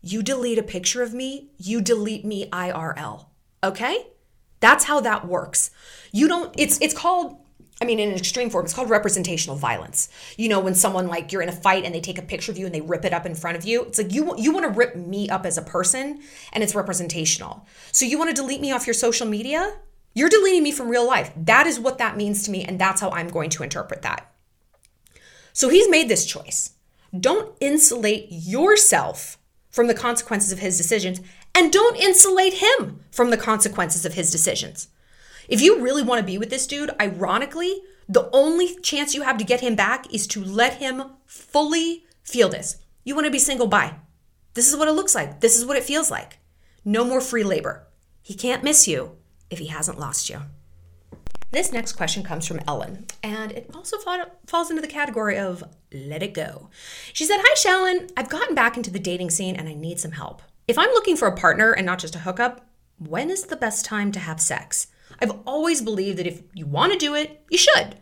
You 0.00 0.22
delete 0.22 0.58
a 0.58 0.62
picture 0.62 1.02
of 1.02 1.12
me, 1.12 1.50
you 1.58 1.80
delete 1.80 2.24
me 2.24 2.48
IRL. 2.50 3.26
Okay? 3.62 4.06
That's 4.60 4.84
how 4.84 5.00
that 5.00 5.28
works. 5.28 5.70
You 6.10 6.26
don't 6.26 6.54
it's 6.58 6.80
it's 6.80 6.94
called 6.94 7.36
I 7.80 7.84
mean, 7.84 7.98
in 7.98 8.10
an 8.10 8.16
extreme 8.16 8.48
form, 8.48 8.64
it's 8.64 8.74
called 8.74 8.90
representational 8.90 9.56
violence. 9.56 10.08
You 10.36 10.48
know, 10.48 10.60
when 10.60 10.76
someone 10.76 11.08
like 11.08 11.32
you're 11.32 11.42
in 11.42 11.48
a 11.48 11.52
fight 11.52 11.84
and 11.84 11.92
they 11.92 12.00
take 12.00 12.16
a 12.16 12.22
picture 12.22 12.52
of 12.52 12.56
you 12.56 12.64
and 12.64 12.72
they 12.72 12.80
rip 12.80 13.04
it 13.04 13.12
up 13.12 13.26
in 13.26 13.34
front 13.34 13.56
of 13.56 13.64
you, 13.64 13.82
it's 13.82 13.98
like 13.98 14.12
you 14.14 14.34
you 14.38 14.52
want 14.52 14.64
to 14.64 14.70
rip 14.70 14.94
me 14.94 15.28
up 15.28 15.44
as 15.44 15.58
a 15.58 15.62
person, 15.62 16.22
and 16.52 16.62
it's 16.62 16.76
representational. 16.76 17.66
So 17.90 18.06
you 18.06 18.18
want 18.18 18.30
to 18.30 18.40
delete 18.40 18.60
me 18.60 18.70
off 18.70 18.86
your 18.86 18.94
social 18.94 19.26
media? 19.26 19.78
You're 20.14 20.28
deleting 20.28 20.62
me 20.62 20.70
from 20.70 20.88
real 20.88 21.06
life. 21.06 21.32
That 21.36 21.66
is 21.66 21.80
what 21.80 21.98
that 21.98 22.16
means 22.16 22.44
to 22.44 22.52
me, 22.52 22.64
and 22.64 22.78
that's 22.78 23.00
how 23.00 23.10
I'm 23.10 23.28
going 23.28 23.50
to 23.50 23.64
interpret 23.64 24.02
that. 24.02 24.32
So 25.52 25.68
he's 25.68 25.90
made 25.90 26.08
this 26.08 26.24
choice. 26.24 26.70
Don't 27.18 27.54
insulate 27.60 28.28
yourself 28.30 29.38
from 29.70 29.86
the 29.86 29.94
consequences 29.94 30.52
of 30.52 30.58
his 30.58 30.76
decisions, 30.76 31.20
and 31.54 31.72
don't 31.72 31.96
insulate 31.96 32.54
him 32.54 33.00
from 33.10 33.30
the 33.30 33.36
consequences 33.36 34.04
of 34.04 34.14
his 34.14 34.30
decisions. 34.30 34.88
If 35.48 35.60
you 35.60 35.80
really 35.80 36.02
want 36.02 36.20
to 36.20 36.26
be 36.26 36.38
with 36.38 36.50
this 36.50 36.66
dude, 36.66 36.90
ironically, 37.00 37.82
the 38.08 38.28
only 38.32 38.76
chance 38.76 39.14
you 39.14 39.22
have 39.22 39.38
to 39.38 39.44
get 39.44 39.60
him 39.60 39.74
back 39.74 40.12
is 40.12 40.26
to 40.28 40.44
let 40.44 40.74
him 40.74 41.04
fully 41.26 42.04
feel 42.22 42.48
this. 42.48 42.78
You 43.04 43.14
want 43.14 43.26
to 43.26 43.30
be 43.30 43.38
single, 43.38 43.66
bye. 43.66 43.94
This 44.54 44.70
is 44.70 44.76
what 44.76 44.88
it 44.88 44.92
looks 44.92 45.14
like. 45.14 45.40
This 45.40 45.56
is 45.56 45.64
what 45.64 45.76
it 45.76 45.84
feels 45.84 46.10
like. 46.10 46.38
No 46.84 47.04
more 47.04 47.20
free 47.20 47.44
labor. 47.44 47.86
He 48.22 48.34
can't 48.34 48.62
miss 48.62 48.86
you 48.86 49.16
if 49.50 49.58
he 49.58 49.66
hasn't 49.66 49.98
lost 49.98 50.28
you. 50.28 50.42
This 51.52 51.70
next 51.70 51.92
question 51.92 52.22
comes 52.22 52.46
from 52.46 52.62
Ellen, 52.66 53.04
and 53.22 53.52
it 53.52 53.70
also 53.74 53.98
falls 54.46 54.70
into 54.70 54.80
the 54.80 54.88
category 54.88 55.36
of 55.36 55.62
let 55.92 56.22
it 56.22 56.32
go. 56.32 56.70
She 57.12 57.26
said, 57.26 57.40
Hi, 57.42 57.54
Shallon. 57.54 58.10
I've 58.16 58.30
gotten 58.30 58.54
back 58.54 58.78
into 58.78 58.90
the 58.90 58.98
dating 58.98 59.28
scene 59.28 59.54
and 59.54 59.68
I 59.68 59.74
need 59.74 60.00
some 60.00 60.12
help. 60.12 60.40
If 60.66 60.78
I'm 60.78 60.88
looking 60.92 61.14
for 61.14 61.28
a 61.28 61.36
partner 61.36 61.72
and 61.72 61.84
not 61.84 61.98
just 61.98 62.16
a 62.16 62.20
hookup, 62.20 62.66
when 62.98 63.28
is 63.28 63.44
the 63.44 63.56
best 63.56 63.84
time 63.84 64.12
to 64.12 64.18
have 64.18 64.40
sex? 64.40 64.86
I've 65.20 65.38
always 65.44 65.82
believed 65.82 66.18
that 66.18 66.26
if 66.26 66.40
you 66.54 66.64
want 66.64 66.94
to 66.94 66.98
do 66.98 67.14
it, 67.14 67.44
you 67.50 67.58
should. 67.58 67.96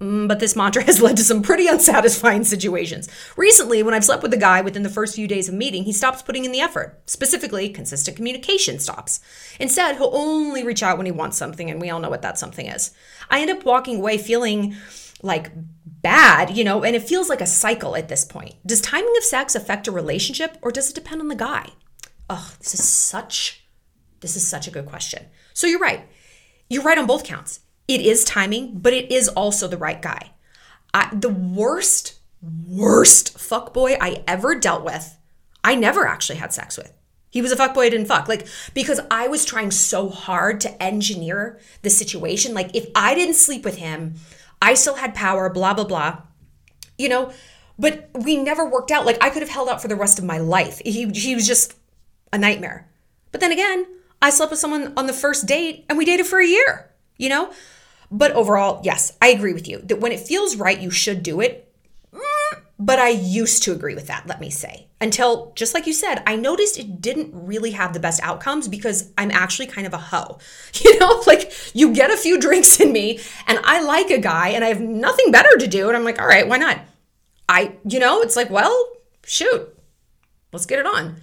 Mm, 0.00 0.28
but 0.28 0.38
this 0.38 0.54
mantra 0.54 0.82
has 0.86 1.02
led 1.02 1.16
to 1.16 1.24
some 1.24 1.42
pretty 1.42 1.66
unsatisfying 1.66 2.44
situations. 2.44 3.08
Recently, 3.36 3.82
when 3.82 3.94
I've 3.94 4.04
slept 4.04 4.22
with 4.22 4.32
a 4.32 4.38
guy 4.38 4.60
within 4.60 4.82
the 4.82 4.88
first 4.88 5.14
few 5.14 5.26
days 5.26 5.48
of 5.48 5.54
meeting, 5.54 5.84
he 5.84 5.92
stops 5.92 6.22
putting 6.22 6.44
in 6.44 6.52
the 6.52 6.60
effort. 6.60 7.00
Specifically, 7.06 7.68
consistent 7.68 8.16
communication 8.16 8.78
stops. 8.78 9.20
Instead, 9.58 9.96
he'll 9.96 10.14
only 10.14 10.64
reach 10.64 10.82
out 10.82 10.96
when 10.96 11.06
he 11.06 11.12
wants 11.12 11.36
something, 11.36 11.70
and 11.70 11.80
we 11.80 11.90
all 11.90 12.00
know 12.00 12.10
what 12.10 12.22
that 12.22 12.38
something 12.38 12.66
is. 12.66 12.92
I 13.30 13.40
end 13.40 13.50
up 13.50 13.64
walking 13.64 13.96
away 13.96 14.18
feeling 14.18 14.76
like 15.22 15.50
bad, 16.02 16.56
you 16.56 16.62
know, 16.62 16.84
and 16.84 16.94
it 16.94 17.02
feels 17.02 17.28
like 17.28 17.40
a 17.40 17.46
cycle 17.46 17.96
at 17.96 18.08
this 18.08 18.24
point. 18.24 18.54
Does 18.64 18.80
timing 18.80 19.14
of 19.16 19.24
sex 19.24 19.54
affect 19.54 19.88
a 19.88 19.92
relationship 19.92 20.56
or 20.62 20.70
does 20.70 20.90
it 20.90 20.94
depend 20.94 21.20
on 21.20 21.28
the 21.28 21.34
guy? 21.34 21.70
Oh, 22.30 22.52
this 22.58 22.74
is 22.74 22.86
such 22.86 23.64
this 24.20 24.36
is 24.36 24.46
such 24.46 24.66
a 24.66 24.70
good 24.70 24.86
question. 24.86 25.26
So 25.54 25.66
you're 25.66 25.78
right. 25.78 26.08
You're 26.68 26.82
right 26.82 26.98
on 26.98 27.06
both 27.06 27.24
counts. 27.24 27.60
It 27.88 28.02
is 28.02 28.24
timing, 28.24 28.78
but 28.78 28.92
it 28.92 29.10
is 29.10 29.28
also 29.28 29.66
the 29.66 29.78
right 29.78 30.00
guy. 30.00 30.32
I, 30.92 31.08
the 31.12 31.30
worst, 31.30 32.18
worst 32.42 33.36
fuckboy 33.38 33.96
I 34.00 34.22
ever 34.28 34.54
dealt 34.54 34.84
with, 34.84 35.16
I 35.64 35.74
never 35.74 36.06
actually 36.06 36.38
had 36.38 36.52
sex 36.52 36.76
with. 36.76 36.92
He 37.30 37.42
was 37.42 37.52
a 37.52 37.56
fuckboy 37.56 37.86
I 37.86 37.88
didn't 37.90 38.06
fuck. 38.06 38.28
Like, 38.28 38.46
because 38.74 39.00
I 39.10 39.28
was 39.28 39.44
trying 39.44 39.70
so 39.70 40.08
hard 40.08 40.60
to 40.62 40.82
engineer 40.82 41.58
the 41.82 41.90
situation. 41.90 42.54
Like, 42.54 42.74
if 42.74 42.88
I 42.94 43.14
didn't 43.14 43.34
sleep 43.34 43.64
with 43.64 43.76
him, 43.76 44.14
I 44.60 44.74
still 44.74 44.96
had 44.96 45.14
power, 45.14 45.48
blah, 45.50 45.74
blah, 45.74 45.84
blah. 45.84 46.22
You 46.96 47.08
know, 47.08 47.32
but 47.78 48.10
we 48.14 48.36
never 48.36 48.68
worked 48.68 48.90
out. 48.90 49.06
Like, 49.06 49.22
I 49.22 49.30
could 49.30 49.42
have 49.42 49.50
held 49.50 49.68
out 49.68 49.80
for 49.80 49.88
the 49.88 49.96
rest 49.96 50.18
of 50.18 50.24
my 50.24 50.38
life. 50.38 50.80
He, 50.84 51.06
he 51.10 51.34
was 51.34 51.46
just 51.46 51.74
a 52.32 52.38
nightmare. 52.38 52.88
But 53.30 53.40
then 53.40 53.52
again, 53.52 53.86
I 54.20 54.30
slept 54.30 54.50
with 54.50 54.60
someone 54.60 54.92
on 54.96 55.06
the 55.06 55.12
first 55.12 55.46
date 55.46 55.84
and 55.88 55.96
we 55.96 56.04
dated 56.04 56.26
for 56.26 56.40
a 56.40 56.46
year, 56.46 56.90
you 57.16 57.28
know? 57.28 57.52
But 58.10 58.32
overall, 58.32 58.80
yes, 58.84 59.16
I 59.20 59.28
agree 59.28 59.52
with 59.52 59.68
you 59.68 59.78
that 59.84 60.00
when 60.00 60.12
it 60.12 60.20
feels 60.20 60.56
right, 60.56 60.80
you 60.80 60.90
should 60.90 61.22
do 61.22 61.40
it. 61.40 61.72
Mm, 62.12 62.60
but 62.78 62.98
I 62.98 63.08
used 63.08 63.62
to 63.64 63.72
agree 63.72 63.94
with 63.94 64.06
that, 64.06 64.26
let 64.26 64.40
me 64.40 64.50
say. 64.50 64.86
Until, 65.00 65.52
just 65.54 65.74
like 65.74 65.86
you 65.86 65.92
said, 65.92 66.22
I 66.26 66.36
noticed 66.36 66.78
it 66.78 67.00
didn't 67.00 67.30
really 67.32 67.72
have 67.72 67.92
the 67.92 68.00
best 68.00 68.20
outcomes 68.22 68.66
because 68.66 69.12
I'm 69.16 69.30
actually 69.30 69.66
kind 69.66 69.86
of 69.86 69.94
a 69.94 69.98
hoe. 69.98 70.38
You 70.84 70.98
know, 70.98 71.22
like 71.26 71.52
you 71.74 71.92
get 71.92 72.10
a 72.10 72.16
few 72.16 72.38
drinks 72.38 72.80
in 72.80 72.92
me 72.92 73.20
and 73.46 73.58
I 73.64 73.82
like 73.82 74.10
a 74.10 74.18
guy 74.18 74.48
and 74.48 74.64
I 74.64 74.68
have 74.68 74.80
nothing 74.80 75.30
better 75.30 75.56
to 75.56 75.66
do. 75.66 75.88
And 75.88 75.96
I'm 75.96 76.04
like, 76.04 76.20
all 76.20 76.26
right, 76.26 76.48
why 76.48 76.56
not? 76.56 76.80
I, 77.48 77.76
you 77.86 77.98
know, 77.98 78.20
it's 78.22 78.36
like, 78.36 78.50
well, 78.50 78.90
shoot, 79.24 79.76
let's 80.52 80.66
get 80.66 80.78
it 80.78 80.86
on. 80.86 81.16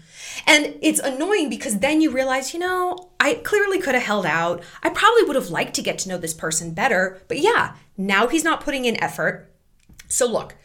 And 0.46 0.76
it's 0.82 1.00
annoying 1.00 1.50
because 1.50 1.80
then 1.80 2.02
you 2.02 2.12
realize, 2.12 2.54
you 2.54 2.60
know, 2.60 3.12
I 3.20 3.36
clearly 3.36 3.80
could 3.80 3.96
have 3.96 4.04
held 4.04 4.26
out. 4.26 4.64
I 4.84 4.90
probably 4.90 5.24
would 5.24 5.36
have 5.36 5.50
liked 5.50 5.74
to 5.76 5.82
get 5.82 5.98
to 6.00 6.10
know 6.10 6.18
this 6.18 6.34
person 6.34 6.74
better. 6.74 7.22
But 7.28 7.40
yeah, 7.40 7.76
now 7.98 8.28
he's 8.28 8.44
not 8.44 8.62
putting 8.62 8.86
in 8.86 9.02
effort. 9.02 9.52
So 10.08 10.26
look, 10.26 10.56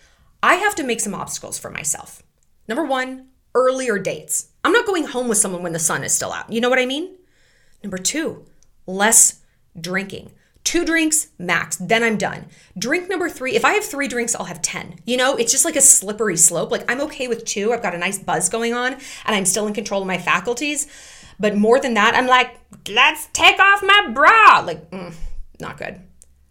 I 0.43 0.57
have 0.57 0.75
to 0.77 0.83
make 0.83 1.01
some 1.01 1.15
obstacles 1.15 1.59
for 1.59 1.71
myself. 1.71 2.23
Number 2.69 2.85
one, 2.85 3.29
earlier 3.55 3.99
dates. 3.99 4.49
I'm 4.65 4.73
not 4.73 4.87
going 4.87 5.05
home 5.05 5.29
with 5.29 5.39
someone 5.39 5.63
when 5.63 5.73
the 5.73 5.79
sun 5.79 6.05
is 6.05 6.15
still 6.15 6.33
out. 6.33 6.53
You 6.53 6.61
know 6.61 6.71
what 6.71 6.79
I 6.79 6.87
mean? 6.87 7.17
Number 7.83 7.99
two, 7.99 8.47
less 8.87 9.41
drinking 9.79 10.33
two 10.65 10.85
drinks 10.85 11.29
max 11.39 11.77
then 11.77 12.03
i'm 12.03 12.17
done. 12.17 12.47
Drink 12.79 13.09
number 13.09 13.29
three 13.29 13.55
if 13.57 13.65
i 13.65 13.73
have 13.73 13.85
three 13.85 14.09
drinks 14.09 14.35
i'll 14.35 14.47
have 14.47 14.63
10 14.63 15.01
you 15.07 15.17
know 15.17 15.37
it's 15.37 15.53
just 15.53 15.65
like 15.65 15.77
a 15.77 15.81
slippery 15.81 16.37
slope. 16.37 16.71
Like 16.71 16.91
i'm 16.91 17.01
okay 17.03 17.29
with 17.29 17.45
two. 17.45 17.73
I've 17.73 17.83
got 17.83 17.95
a 17.95 17.99
nice 17.99 18.19
buzz 18.19 18.49
going 18.49 18.75
on 18.75 18.95
and 18.95 19.03
i'm 19.27 19.45
still 19.45 19.67
in 19.67 19.75
control 19.75 20.03
of 20.03 20.07
my 20.07 20.19
faculties. 20.19 20.87
But 21.39 21.57
more 21.57 21.81
than 21.81 21.95
that 21.95 22.15
i'm 22.15 22.27
like 22.27 22.59
let's 22.89 23.29
take 23.33 23.59
off 23.59 23.83
my 23.83 24.11
bra. 24.13 24.63
Like 24.67 24.91
mm, 24.91 25.15
not 25.59 25.79
good. 25.79 26.01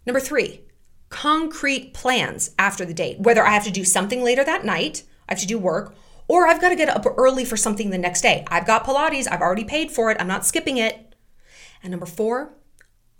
Number 0.06 0.20
three 0.20 0.62
concrete 1.08 1.94
plans 1.94 2.50
after 2.58 2.84
the 2.84 2.94
date. 2.94 3.20
Whether 3.20 3.44
i 3.44 3.50
have 3.50 3.64
to 3.64 3.70
do 3.70 3.84
something 3.84 4.22
later 4.22 4.44
that 4.44 4.64
night 4.64 5.02
i 5.28 5.32
have 5.32 5.40
to 5.40 5.46
do 5.46 5.58
work 5.58 5.94
or 6.28 6.46
i've 6.46 6.60
got 6.60 6.68
to 6.68 6.76
get 6.76 6.88
up 6.88 7.06
early 7.16 7.44
for 7.44 7.56
something 7.56 7.90
the 7.90 7.98
next 7.98 8.20
day. 8.22 8.44
I've 8.48 8.66
got 8.66 8.84
pilates. 8.84 9.28
I've 9.30 9.40
already 9.40 9.64
paid 9.64 9.90
for 9.90 10.10
it. 10.10 10.16
I'm 10.20 10.28
not 10.28 10.46
skipping 10.46 10.76
it. 10.76 11.14
And 11.82 11.90
number 11.90 12.06
four 12.06 12.52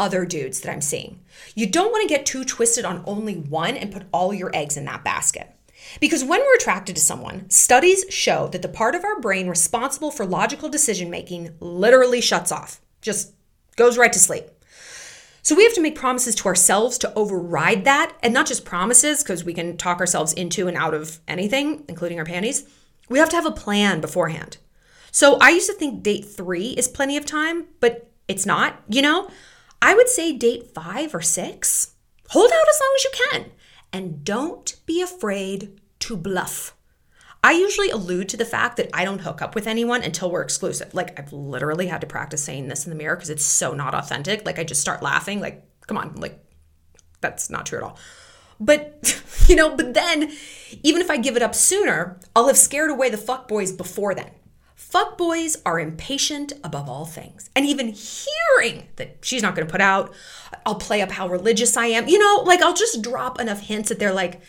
other 0.01 0.25
dudes 0.25 0.61
that 0.61 0.73
I'm 0.73 0.81
seeing. 0.81 1.21
You 1.55 1.67
don't 1.67 1.93
want 1.93 2.09
to 2.09 2.13
get 2.13 2.27
too 2.27 2.45
twisted 2.45 2.85
on 2.85 3.05
only 3.07 3.37
one 3.37 3.77
and 3.77 3.93
put 3.93 4.05
all 4.11 4.35
your 4.35 4.51
eggs 4.55 4.77
in 4.77 4.87
that 4.87 5.05
basket. 5.05 5.55
Because 6.01 6.25
when 6.25 6.41
we're 6.41 6.57
attracted 6.57 6.97
to 6.97 7.03
someone, 7.03 7.49
studies 7.51 8.05
show 8.09 8.49
that 8.49 8.63
the 8.63 8.69
part 8.69 8.95
of 8.95 9.05
our 9.05 9.21
brain 9.21 9.49
responsible 9.49 10.11
for 10.11 10.25
logical 10.25 10.69
decision 10.69 11.11
making 11.11 11.55
literally 11.61 12.21
shuts 12.21 12.51
off, 12.51 12.81
just 13.03 13.35
goes 13.77 13.99
right 13.99 14.13
to 14.13 14.19
sleep. 14.19 14.47
So 15.43 15.55
we 15.55 15.65
have 15.65 15.75
to 15.75 15.81
make 15.81 15.95
promises 15.95 16.35
to 16.37 16.49
ourselves 16.49 16.99
to 16.99 17.13
override 17.15 17.85
that, 17.85 18.15
and 18.23 18.35
not 18.35 18.47
just 18.47 18.65
promises, 18.65 19.23
because 19.23 19.45
we 19.45 19.55
can 19.55 19.77
talk 19.77 20.01
ourselves 20.01 20.33
into 20.33 20.69
and 20.69 20.77
out 20.77 20.95
of 20.95 21.21
anything, 21.27 21.85
including 21.89 22.19
our 22.19 22.27
panties. 22.27 22.69
We 23.09 23.19
have 23.19 23.31
to 23.31 23.37
have 23.37 23.47
a 23.47 23.51
plan 23.51 24.01
beforehand. 24.01 24.59
So 25.11 25.39
I 25.41 25.51
used 25.51 25.69
to 25.69 25.75
think 25.75 26.03
date 26.03 26.27
three 26.27 26.69
is 26.69 26.89
plenty 26.89 27.17
of 27.17 27.25
time, 27.25 27.67
but 27.81 28.11
it's 28.29 28.47
not, 28.47 28.83
you 28.89 29.03
know? 29.03 29.29
I 29.83 29.95
would 29.95 30.09
say 30.09 30.33
date 30.33 30.75
five 30.75 31.15
or 31.15 31.23
six. 31.23 31.95
Hold 32.31 32.51
out 32.51 32.69
as 32.69 32.81
long 32.81 32.95
as 32.97 33.05
you 33.05 33.11
can. 33.31 33.51
And 33.93 34.25
don't 34.25 34.77
be 34.87 35.03
afraid 35.03 35.81
to 36.01 36.17
bluff. 36.17 36.75
I 37.43 37.53
usually 37.53 37.91
allude 37.91 38.29
to 38.31 38.37
the 38.37 38.45
fact 38.45 38.77
that 38.77 38.91
I 38.93 39.05
don't 39.05 39.21
hook 39.21 39.41
up 39.41 39.55
with 39.55 39.67
anyone 39.67 40.03
until 40.03 40.31
we're 40.31 40.43
exclusive. 40.43 40.93
Like, 40.93 41.19
I've 41.19 41.33
literally 41.33 41.87
had 41.87 42.03
to 42.03 42.07
practice 42.07 42.43
saying 42.45 42.69
this 42.69 42.85
in 42.85 42.91
the 42.91 42.97
mirror 42.97 43.17
because 43.17 43.31
it's 43.31 43.45
so 43.45 43.73
not 43.73 43.95
authentic. 43.95 44.45
Like, 44.45 44.59
I 44.59 44.65
just 44.65 44.83
start 44.83 45.03
laughing, 45.03 45.41
like, 45.41 45.65
come 45.87 45.97
on, 45.97 46.17
like, 46.17 46.39
that's 47.23 47.49
not 47.49 47.65
true 47.65 47.79
at 47.79 47.85
all. 47.85 47.99
But, 48.61 49.23
you 49.49 49.57
know, 49.57 49.75
but 49.75 49.95
then, 49.95 50.33
even 50.83 51.01
if 51.01 51.11
I 51.11 51.17
give 51.17 51.35
it 51.35 51.43
up 51.43 51.55
sooner, 51.55 52.21
I'll 52.37 52.47
have 52.47 52.59
scared 52.59 52.91
away 52.91 53.09
the 53.09 53.17
fuck 53.17 53.49
boys 53.49 53.73
before 53.73 54.15
then. 54.15 54.31
Fuck 54.91 55.17
boys 55.17 55.57
are 55.65 55.79
impatient 55.79 56.53
above 56.65 56.89
all 56.89 57.05
things. 57.05 57.49
And 57.55 57.65
even 57.65 57.95
hearing 57.95 58.89
that 58.97 59.19
she's 59.23 59.41
not 59.41 59.55
going 59.55 59.65
to 59.65 59.71
put 59.71 59.81
out, 59.81 60.13
I'll 60.67 60.75
play 60.75 61.01
up 61.01 61.13
how 61.13 61.29
religious 61.29 61.77
I 61.77 61.87
am. 61.87 62.09
You 62.09 62.19
know, 62.19 62.43
like 62.45 62.61
I'll 62.61 62.75
just 62.75 63.01
drop 63.01 63.39
enough 63.39 63.61
hints 63.61 63.89
that 63.89 64.01
they're 64.01 64.13
like, 64.13 64.41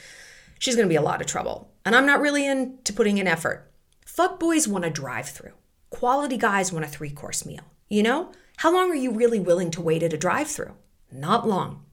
she's 0.57 0.75
going 0.75 0.87
to 0.87 0.91
be 0.91 0.95
a 0.95 1.01
lot 1.01 1.21
of 1.21 1.27
trouble. 1.27 1.71
And 1.85 1.95
I'm 1.95 2.07
not 2.07 2.21
really 2.21 2.47
into 2.47 2.91
putting 2.91 3.19
in 3.19 3.27
effort. 3.27 3.71
Fuck 4.03 4.39
boys 4.39 4.67
want 4.67 4.83
a 4.83 4.89
drive 4.89 5.29
through. 5.29 5.53
Quality 5.91 6.37
guys 6.37 6.73
want 6.73 6.85
a 6.85 6.87
three 6.87 7.11
course 7.11 7.45
meal. 7.45 7.63
You 7.87 8.01
know, 8.01 8.31
how 8.57 8.73
long 8.73 8.89
are 8.89 8.95
you 8.95 9.11
really 9.11 9.39
willing 9.39 9.69
to 9.71 9.81
wait 9.81 10.01
at 10.01 10.13
a 10.13 10.17
drive 10.17 10.47
through? 10.47 10.73
Not 11.11 11.47
long. 11.47 11.85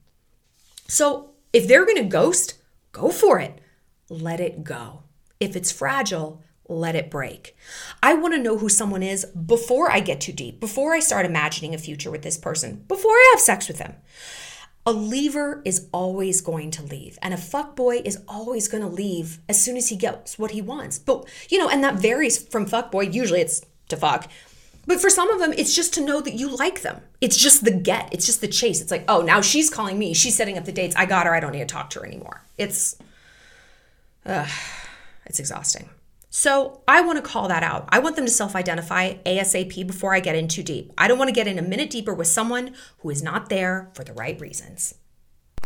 So 0.87 1.33
if 1.53 1.67
they're 1.67 1.85
going 1.85 1.97
to 1.97 2.03
ghost, 2.03 2.55
go 2.93 3.11
for 3.11 3.39
it. 3.39 3.61
Let 4.09 4.39
it 4.39 4.63
go. 4.63 5.03
If 5.39 5.55
it's 5.55 5.71
fragile, 5.71 6.41
let 6.69 6.95
it 6.95 7.11
break. 7.11 7.55
I 8.01 8.13
want 8.13 8.33
to 8.33 8.41
know 8.41 8.57
who 8.57 8.69
someone 8.69 9.03
is 9.03 9.25
before 9.25 9.91
I 9.91 9.99
get 9.99 10.21
too 10.21 10.31
deep, 10.31 10.59
before 10.59 10.93
I 10.93 10.99
start 10.99 11.25
imagining 11.25 11.73
a 11.73 11.79
future 11.79 12.11
with 12.11 12.21
this 12.21 12.37
person, 12.37 12.85
before 12.87 13.11
I 13.11 13.31
have 13.33 13.41
sex 13.41 13.67
with 13.67 13.79
them. 13.79 13.95
A 14.85 14.93
leaver 14.93 15.61
is 15.65 15.87
always 15.91 16.41
going 16.41 16.71
to 16.71 16.83
leave, 16.83 17.19
and 17.21 17.33
a 17.33 17.37
fuck 17.37 17.75
boy 17.75 18.01
is 18.05 18.23
always 18.27 18.67
going 18.67 18.81
to 18.81 18.89
leave 18.89 19.39
as 19.49 19.61
soon 19.61 19.75
as 19.75 19.89
he 19.89 19.95
gets 19.95 20.39
what 20.39 20.51
he 20.51 20.61
wants. 20.61 20.97
But 20.97 21.27
you 21.49 21.57
know, 21.57 21.69
and 21.69 21.83
that 21.83 21.95
varies 21.95 22.37
from 22.37 22.65
fuck 22.65 22.91
boy. 22.91 23.01
Usually, 23.01 23.41
it's 23.41 23.61
to 23.89 23.97
fuck, 23.97 24.29
but 24.89 24.99
for 24.99 25.11
some 25.11 25.29
of 25.29 25.39
them, 25.39 25.53
it's 25.55 25.75
just 25.75 25.93
to 25.93 26.01
know 26.01 26.19
that 26.19 26.33
you 26.33 26.49
like 26.49 26.81
them. 26.81 27.01
It's 27.21 27.37
just 27.37 27.63
the 27.63 27.69
get. 27.69 28.09
It's 28.11 28.25
just 28.25 28.41
the 28.41 28.47
chase. 28.47 28.81
It's 28.81 28.89
like, 28.89 29.05
oh, 29.07 29.21
now 29.21 29.39
she's 29.39 29.69
calling 29.69 29.99
me. 29.99 30.15
She's 30.15 30.35
setting 30.35 30.57
up 30.57 30.65
the 30.65 30.71
dates. 30.71 30.95
I 30.95 31.05
got 31.05 31.27
her. 31.27 31.35
I 31.35 31.39
don't 31.39 31.51
need 31.51 31.59
to 31.59 31.65
talk 31.65 31.91
to 31.91 31.99
her 31.99 32.07
anymore. 32.07 32.41
It's, 32.57 32.95
uh, 34.25 34.47
it's 35.27 35.39
exhausting. 35.39 35.89
So 36.29 36.81
I 36.87 37.01
want 37.01 37.17
to 37.17 37.27
call 37.27 37.47
that 37.47 37.63
out. 37.63 37.89
I 37.89 37.99
want 37.99 38.15
them 38.15 38.25
to 38.25 38.31
self 38.31 38.55
identify 38.55 39.15
ASAP 39.25 39.87
before 39.87 40.13
I 40.13 40.19
get 40.19 40.35
in 40.35 40.47
too 40.47 40.63
deep. 40.63 40.91
I 40.97 41.07
don't 41.07 41.17
want 41.17 41.29
to 41.29 41.35
get 41.35 41.47
in 41.47 41.57
a 41.57 41.63
minute 41.63 41.89
deeper 41.89 42.13
with 42.13 42.27
someone 42.27 42.75
who 42.99 43.09
is 43.09 43.23
not 43.23 43.49
there 43.49 43.89
for 43.93 44.03
the 44.03 44.13
right 44.13 44.39
reasons. 44.39 44.95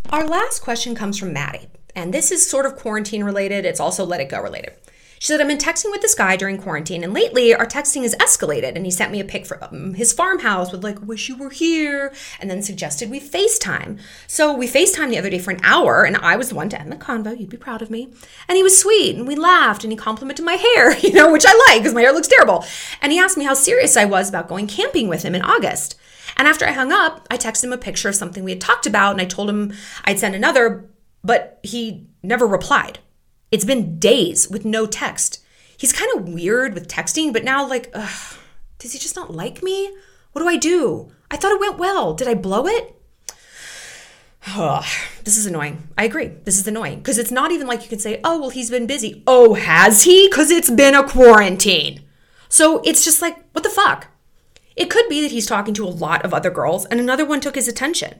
Our 0.09 0.27
last 0.27 0.61
question 0.61 0.95
comes 0.95 1.17
from 1.17 1.33
Maddie, 1.33 1.67
and 1.95 2.13
this 2.13 2.31
is 2.31 2.49
sort 2.49 2.65
of 2.65 2.75
quarantine 2.75 3.23
related. 3.23 3.65
It's 3.65 3.79
also 3.79 4.05
let 4.05 4.21
it 4.21 4.29
go 4.29 4.41
related. 4.41 4.73
She 5.23 5.27
said, 5.27 5.39
I've 5.39 5.47
been 5.47 5.57
texting 5.57 5.89
with 5.89 6.01
this 6.01 6.15
guy 6.15 6.35
during 6.35 6.57
quarantine, 6.57 7.01
and 7.01 7.13
lately 7.13 7.55
our 7.55 7.65
texting 7.65 8.01
has 8.01 8.13
escalated. 8.15 8.75
And 8.75 8.83
he 8.83 8.91
sent 8.91 9.09
me 9.09 9.21
a 9.21 9.23
pic 9.23 9.45
from 9.45 9.59
um, 9.61 9.93
his 9.93 10.11
farmhouse 10.11 10.73
with, 10.73 10.83
like, 10.83 10.99
wish 10.99 11.29
you 11.29 11.37
were 11.37 11.49
here, 11.49 12.13
and 12.41 12.51
then 12.51 12.61
suggested 12.61 13.09
we 13.09 13.21
FaceTime. 13.21 14.01
So 14.27 14.53
we 14.53 14.67
FaceTime 14.67 15.11
the 15.11 15.17
other 15.17 15.29
day 15.29 15.39
for 15.39 15.51
an 15.51 15.61
hour, 15.63 16.03
and 16.03 16.17
I 16.17 16.35
was 16.35 16.49
the 16.49 16.55
one 16.55 16.67
to 16.67 16.77
end 16.81 16.91
the 16.91 16.97
convo. 16.97 17.39
You'd 17.39 17.47
be 17.47 17.55
proud 17.55 17.81
of 17.81 17.89
me. 17.89 18.11
And 18.49 18.57
he 18.57 18.63
was 18.63 18.77
sweet, 18.77 19.15
and 19.15 19.25
we 19.25 19.35
laughed, 19.35 19.85
and 19.85 19.93
he 19.93 19.97
complimented 19.97 20.43
my 20.43 20.55
hair, 20.55 20.97
you 20.99 21.13
know, 21.13 21.31
which 21.31 21.45
I 21.47 21.53
like 21.69 21.79
because 21.79 21.93
my 21.93 22.01
hair 22.01 22.11
looks 22.11 22.27
terrible. 22.27 22.65
And 23.01 23.13
he 23.13 23.17
asked 23.17 23.37
me 23.37 23.45
how 23.45 23.53
serious 23.53 23.95
I 23.95 24.03
was 24.03 24.27
about 24.27 24.49
going 24.49 24.67
camping 24.67 25.07
with 25.07 25.23
him 25.23 25.35
in 25.35 25.41
August. 25.41 25.95
And 26.35 26.49
after 26.49 26.65
I 26.65 26.73
hung 26.73 26.91
up, 26.91 27.25
I 27.31 27.37
texted 27.37 27.63
him 27.63 27.71
a 27.71 27.77
picture 27.77 28.09
of 28.09 28.15
something 28.15 28.43
we 28.43 28.51
had 28.51 28.59
talked 28.59 28.85
about, 28.85 29.13
and 29.13 29.21
I 29.21 29.25
told 29.25 29.49
him 29.49 29.71
I'd 30.03 30.19
send 30.19 30.35
another, 30.35 30.89
but 31.23 31.61
he 31.63 32.07
never 32.21 32.45
replied. 32.45 32.99
It's 33.53 33.65
been 33.65 33.99
days 33.99 34.49
with 34.49 34.65
no 34.65 34.87
text. 34.87 35.39
He's 35.77 35.93
kind 35.93 36.09
of 36.15 36.27
weird 36.27 36.73
with 36.73 36.87
texting, 36.87 37.31
but 37.31 37.43
now, 37.43 37.69
like, 37.69 37.91
ugh, 37.93 38.39
does 38.79 38.93
he 38.93 38.97
just 38.97 39.15
not 39.15 39.31
like 39.31 39.61
me? 39.61 39.95
What 40.31 40.41
do 40.41 40.47
I 40.47 40.57
do? 40.57 41.11
I 41.29 41.37
thought 41.37 41.51
it 41.51 41.59
went 41.59 41.77
well. 41.77 42.15
Did 42.15 42.27
I 42.27 42.33
blow 42.33 42.65
it? 42.65 42.95
Ugh, 44.47 44.83
this 45.23 45.37
is 45.37 45.45
annoying. 45.45 45.87
I 45.95 46.05
agree. 46.05 46.31
This 46.45 46.57
is 46.57 46.67
annoying 46.67 46.97
because 46.97 47.19
it's 47.19 47.29
not 47.29 47.51
even 47.51 47.67
like 47.67 47.83
you 47.83 47.89
can 47.89 47.99
say, 47.99 48.19
oh, 48.23 48.39
well, 48.39 48.49
he's 48.49 48.71
been 48.71 48.87
busy. 48.87 49.21
Oh, 49.27 49.53
has 49.53 50.01
he? 50.01 50.27
Because 50.27 50.49
it's 50.49 50.71
been 50.71 50.95
a 50.95 51.07
quarantine. 51.07 52.01
So 52.49 52.81
it's 52.83 53.05
just 53.05 53.21
like, 53.21 53.37
what 53.51 53.63
the 53.63 53.69
fuck? 53.69 54.07
It 54.75 54.89
could 54.89 55.07
be 55.09 55.21
that 55.21 55.31
he's 55.31 55.45
talking 55.45 55.75
to 55.75 55.85
a 55.85 55.93
lot 55.93 56.25
of 56.25 56.33
other 56.33 56.49
girls 56.49 56.85
and 56.85 56.99
another 56.99 57.23
one 57.23 57.39
took 57.39 57.53
his 57.53 57.67
attention. 57.67 58.19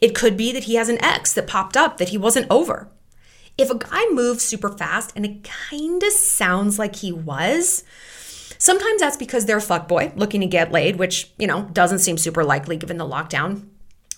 It 0.00 0.16
could 0.16 0.36
be 0.36 0.50
that 0.50 0.64
he 0.64 0.74
has 0.74 0.88
an 0.88 1.00
ex 1.00 1.32
that 1.34 1.46
popped 1.46 1.76
up 1.76 1.98
that 1.98 2.08
he 2.08 2.18
wasn't 2.18 2.48
over. 2.50 2.88
If 3.56 3.70
a 3.70 3.78
guy 3.78 4.06
moves 4.10 4.42
super 4.42 4.70
fast, 4.70 5.12
and 5.14 5.24
it 5.24 5.44
kind 5.44 6.02
of 6.02 6.12
sounds 6.12 6.78
like 6.78 6.96
he 6.96 7.12
was, 7.12 7.84
sometimes 8.58 9.00
that's 9.00 9.16
because 9.16 9.46
they're 9.46 9.58
a 9.58 9.60
fuckboy 9.60 10.16
looking 10.16 10.40
to 10.40 10.46
get 10.46 10.72
laid, 10.72 10.96
which, 10.96 11.32
you 11.38 11.46
know, 11.46 11.68
doesn't 11.72 12.00
seem 12.00 12.18
super 12.18 12.44
likely 12.44 12.76
given 12.76 12.96
the 12.96 13.06
lockdown. 13.06 13.68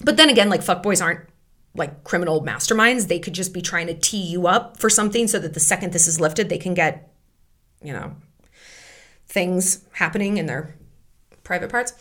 But 0.02 0.16
then 0.16 0.28
again, 0.28 0.48
like 0.48 0.62
fuckboys 0.62 1.02
aren't 1.02 1.28
like 1.74 2.04
criminal 2.04 2.42
masterminds. 2.42 3.08
They 3.08 3.18
could 3.18 3.34
just 3.34 3.52
be 3.52 3.60
trying 3.60 3.86
to 3.88 3.94
tee 3.94 4.22
you 4.22 4.46
up 4.46 4.78
for 4.78 4.88
something 4.88 5.28
so 5.28 5.38
that 5.38 5.54
the 5.54 5.60
second 5.60 5.92
this 5.92 6.06
is 6.06 6.20
lifted, 6.20 6.48
they 6.48 6.58
can 6.58 6.74
get, 6.74 7.12
you 7.82 7.92
know, 7.92 8.16
things 9.26 9.84
happening 9.92 10.38
in 10.38 10.46
their 10.46 10.74
private 11.44 11.70
parts. 11.70 11.92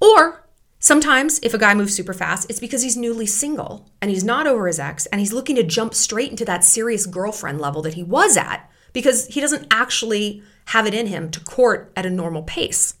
Or 0.00 0.46
Sometimes, 0.82 1.38
if 1.42 1.52
a 1.52 1.58
guy 1.58 1.74
moves 1.74 1.94
super 1.94 2.14
fast, 2.14 2.48
it's 2.48 2.58
because 2.58 2.82
he's 2.82 2.96
newly 2.96 3.26
single 3.26 3.90
and 4.00 4.10
he's 4.10 4.24
not 4.24 4.46
over 4.46 4.66
his 4.66 4.80
ex 4.80 5.04
and 5.06 5.20
he's 5.20 5.32
looking 5.32 5.54
to 5.56 5.62
jump 5.62 5.92
straight 5.92 6.30
into 6.30 6.44
that 6.46 6.64
serious 6.64 7.04
girlfriend 7.04 7.60
level 7.60 7.82
that 7.82 7.94
he 7.94 8.02
was 8.02 8.38
at 8.38 8.68
because 8.94 9.26
he 9.26 9.42
doesn't 9.42 9.66
actually 9.70 10.42
have 10.68 10.86
it 10.86 10.94
in 10.94 11.06
him 11.06 11.30
to 11.30 11.40
court 11.40 11.92
at 11.94 12.06
a 12.06 12.10
normal 12.10 12.42
pace. 12.42 12.94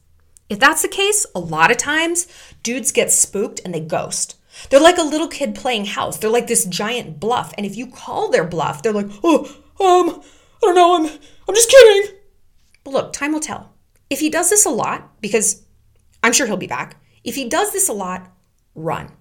If 0.50 0.58
that's 0.58 0.82
the 0.82 0.88
case, 0.88 1.24
a 1.34 1.40
lot 1.40 1.70
of 1.70 1.78
times 1.78 2.26
dudes 2.62 2.92
get 2.92 3.10
spooked 3.10 3.62
and 3.64 3.72
they 3.72 3.80
ghost. 3.80 4.36
They're 4.68 4.78
like 4.78 4.98
a 4.98 5.02
little 5.02 5.28
kid 5.28 5.54
playing 5.54 5.86
house. 5.86 6.18
They're 6.18 6.28
like 6.28 6.48
this 6.48 6.66
giant 6.66 7.18
bluff. 7.18 7.54
And 7.56 7.64
if 7.64 7.76
you 7.76 7.86
call 7.86 8.30
their 8.30 8.44
bluff, 8.44 8.82
they're 8.82 8.92
like, 8.92 9.08
oh, 9.24 9.46
um, 9.80 10.20
I 10.62 10.66
don't 10.66 10.74
know, 10.74 10.96
I'm, 10.96 11.18
I'm 11.48 11.54
just 11.54 11.70
kidding. 11.70 12.16
But 12.84 12.92
look, 12.92 13.12
time 13.14 13.32
will 13.32 13.40
tell. 13.40 13.72
If 14.10 14.20
he 14.20 14.28
does 14.28 14.50
this 14.50 14.66
a 14.66 14.70
lot, 14.70 15.22
because 15.22 15.62
I'm 16.22 16.34
sure 16.34 16.46
he'll 16.46 16.58
be 16.58 16.66
back, 16.66 16.99
if 17.24 17.34
he 17.34 17.48
does 17.48 17.72
this 17.72 17.88
a 17.88 17.92
lot, 17.92 18.32
run. 18.74 19.12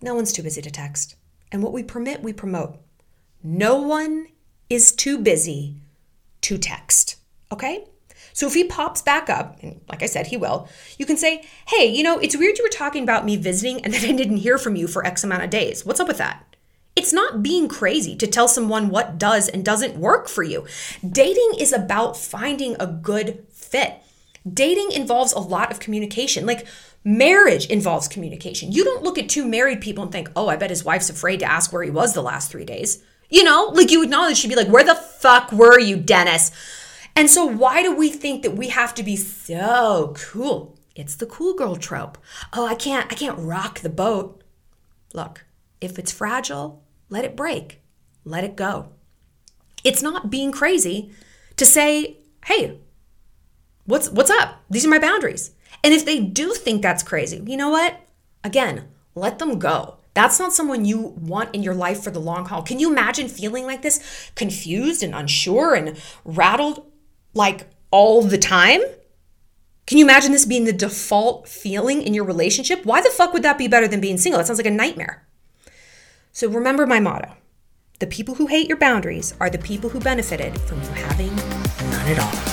No 0.00 0.14
one's 0.14 0.32
too 0.32 0.42
busy 0.42 0.60
to 0.62 0.70
text. 0.70 1.16
And 1.50 1.62
what 1.62 1.72
we 1.72 1.82
permit, 1.82 2.22
we 2.22 2.32
promote. 2.32 2.78
No 3.42 3.80
one 3.80 4.28
is 4.68 4.92
too 4.92 5.18
busy 5.18 5.76
to 6.42 6.58
text. 6.58 7.16
Okay? 7.52 7.84
So 8.32 8.46
if 8.46 8.54
he 8.54 8.64
pops 8.64 9.02
back 9.02 9.28
up, 9.28 9.58
and 9.62 9.80
like 9.88 10.02
I 10.02 10.06
said, 10.06 10.28
he 10.28 10.36
will, 10.36 10.68
you 10.98 11.06
can 11.06 11.16
say, 11.16 11.44
hey, 11.68 11.86
you 11.86 12.02
know, 12.02 12.18
it's 12.18 12.36
weird 12.36 12.58
you 12.58 12.64
were 12.64 12.70
talking 12.70 13.02
about 13.02 13.24
me 13.24 13.36
visiting 13.36 13.84
and 13.84 13.92
then 13.92 14.08
I 14.08 14.16
didn't 14.16 14.38
hear 14.38 14.58
from 14.58 14.76
you 14.76 14.88
for 14.88 15.06
X 15.06 15.22
amount 15.22 15.44
of 15.44 15.50
days. 15.50 15.84
What's 15.84 16.00
up 16.00 16.08
with 16.08 16.18
that? 16.18 16.56
It's 16.94 17.12
not 17.12 17.42
being 17.42 17.68
crazy 17.68 18.16
to 18.16 18.26
tell 18.26 18.48
someone 18.48 18.90
what 18.90 19.18
does 19.18 19.48
and 19.48 19.64
doesn't 19.64 19.96
work 19.96 20.28
for 20.28 20.42
you. 20.42 20.66
Dating 21.06 21.52
is 21.58 21.72
about 21.72 22.16
finding 22.16 22.76
a 22.78 22.86
good 22.86 23.46
fit. 23.50 24.02
Dating 24.50 24.92
involves 24.92 25.32
a 25.32 25.38
lot 25.38 25.70
of 25.70 25.80
communication. 25.80 26.46
Like, 26.46 26.66
Marriage 27.04 27.66
involves 27.66 28.06
communication. 28.06 28.70
You 28.70 28.84
don't 28.84 29.02
look 29.02 29.18
at 29.18 29.28
two 29.28 29.46
married 29.46 29.80
people 29.80 30.04
and 30.04 30.12
think, 30.12 30.30
oh, 30.36 30.48
I 30.48 30.56
bet 30.56 30.70
his 30.70 30.84
wife's 30.84 31.10
afraid 31.10 31.40
to 31.40 31.50
ask 31.50 31.72
where 31.72 31.82
he 31.82 31.90
was 31.90 32.14
the 32.14 32.22
last 32.22 32.50
three 32.50 32.64
days. 32.64 33.02
You 33.28 33.42
know, 33.42 33.70
like 33.74 33.90
you 33.90 34.02
acknowledge 34.04 34.36
she'd 34.36 34.48
be 34.48 34.54
like, 34.54 34.68
where 34.68 34.84
the 34.84 34.94
fuck 34.94 35.50
were 35.50 35.80
you, 35.80 35.96
Dennis? 35.96 36.52
And 37.16 37.28
so, 37.28 37.44
why 37.44 37.82
do 37.82 37.94
we 37.94 38.08
think 38.08 38.42
that 38.42 38.56
we 38.56 38.68
have 38.68 38.94
to 38.94 39.02
be 39.02 39.16
so 39.16 40.14
cool? 40.16 40.78
It's 40.94 41.16
the 41.16 41.26
cool 41.26 41.54
girl 41.54 41.76
trope. 41.76 42.18
Oh, 42.52 42.66
I 42.66 42.74
can't, 42.74 43.10
I 43.10 43.16
can't 43.16 43.38
rock 43.38 43.80
the 43.80 43.88
boat. 43.88 44.42
Look, 45.12 45.44
if 45.80 45.98
it's 45.98 46.12
fragile, 46.12 46.84
let 47.08 47.24
it 47.24 47.36
break, 47.36 47.80
let 48.24 48.44
it 48.44 48.54
go. 48.54 48.90
It's 49.82 50.02
not 50.02 50.30
being 50.30 50.52
crazy 50.52 51.10
to 51.56 51.66
say, 51.66 52.18
hey, 52.46 52.78
what's 53.86 54.10
what's 54.10 54.30
up? 54.30 54.62
These 54.70 54.84
are 54.84 54.90
my 54.90 54.98
boundaries. 54.98 55.52
And 55.84 55.92
if 55.92 56.04
they 56.04 56.20
do 56.20 56.52
think 56.52 56.82
that's 56.82 57.02
crazy, 57.02 57.42
you 57.46 57.56
know 57.56 57.70
what? 57.70 58.00
Again, 58.44 58.88
let 59.14 59.38
them 59.38 59.58
go. 59.58 59.96
That's 60.14 60.38
not 60.38 60.52
someone 60.52 60.84
you 60.84 61.00
want 61.00 61.54
in 61.54 61.62
your 61.62 61.74
life 61.74 62.02
for 62.02 62.10
the 62.10 62.20
long 62.20 62.44
haul. 62.46 62.62
Can 62.62 62.78
you 62.78 62.90
imagine 62.90 63.28
feeling 63.28 63.64
like 63.64 63.82
this, 63.82 64.30
confused 64.34 65.02
and 65.02 65.14
unsure 65.14 65.74
and 65.74 66.00
rattled 66.24 66.86
like 67.34 67.66
all 67.90 68.22
the 68.22 68.38
time? 68.38 68.80
Can 69.86 69.98
you 69.98 70.04
imagine 70.04 70.32
this 70.32 70.44
being 70.44 70.64
the 70.64 70.72
default 70.72 71.48
feeling 71.48 72.02
in 72.02 72.14
your 72.14 72.24
relationship? 72.24 72.84
Why 72.84 73.00
the 73.00 73.10
fuck 73.10 73.32
would 73.32 73.42
that 73.42 73.58
be 73.58 73.68
better 73.68 73.88
than 73.88 74.00
being 74.00 74.18
single? 74.18 74.38
That 74.38 74.46
sounds 74.46 74.58
like 74.58 74.66
a 74.66 74.70
nightmare. 74.70 75.26
So 76.32 76.48
remember 76.48 76.86
my 76.86 77.00
motto 77.00 77.36
the 77.98 78.06
people 78.08 78.34
who 78.34 78.48
hate 78.48 78.66
your 78.66 78.78
boundaries 78.78 79.32
are 79.38 79.48
the 79.48 79.58
people 79.58 79.88
who 79.88 80.00
benefited 80.00 80.60
from 80.62 80.82
you 80.82 80.88
having 80.88 81.36
none 81.36 82.08
at 82.08 82.18
all. 82.18 82.51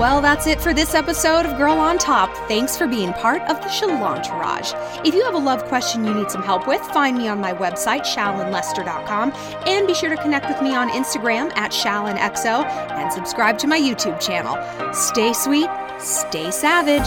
Well, 0.00 0.22
that's 0.22 0.46
it 0.46 0.62
for 0.62 0.72
this 0.72 0.94
episode 0.94 1.44
of 1.44 1.58
Girl 1.58 1.74
on 1.74 1.98
Top. 1.98 2.34
Thanks 2.48 2.74
for 2.74 2.86
being 2.86 3.12
part 3.12 3.42
of 3.42 3.60
the 3.60 3.66
Shalantourage. 3.66 4.72
If 5.06 5.14
you 5.14 5.22
have 5.26 5.34
a 5.34 5.38
love 5.38 5.62
question 5.66 6.06
you 6.06 6.14
need 6.14 6.30
some 6.30 6.42
help 6.42 6.66
with, 6.66 6.80
find 6.80 7.18
me 7.18 7.28
on 7.28 7.38
my 7.38 7.52
website, 7.52 8.06
shallonlester.com, 8.06 9.30
and 9.66 9.86
be 9.86 9.92
sure 9.92 10.08
to 10.08 10.16
connect 10.16 10.48
with 10.48 10.62
me 10.62 10.74
on 10.74 10.88
Instagram 10.88 11.54
at 11.54 11.70
shallonxo 11.72 12.64
and 12.64 13.12
subscribe 13.12 13.58
to 13.58 13.66
my 13.66 13.78
YouTube 13.78 14.18
channel. 14.18 14.56
Stay 14.94 15.34
sweet, 15.34 15.68
stay 15.98 16.50
savage. 16.50 17.06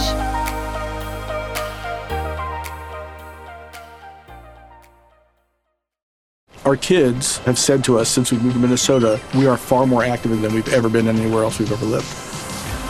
Our 6.64 6.76
kids 6.76 7.38
have 7.38 7.58
said 7.58 7.82
to 7.86 7.98
us 7.98 8.08
since 8.08 8.30
we 8.30 8.38
moved 8.38 8.54
to 8.54 8.60
Minnesota, 8.60 9.20
we 9.34 9.48
are 9.48 9.56
far 9.56 9.84
more 9.84 10.04
active 10.04 10.40
than 10.40 10.54
we've 10.54 10.72
ever 10.72 10.88
been 10.88 11.08
anywhere 11.08 11.42
else 11.42 11.58
we've 11.58 11.72
ever 11.72 11.86
lived. 11.86 12.33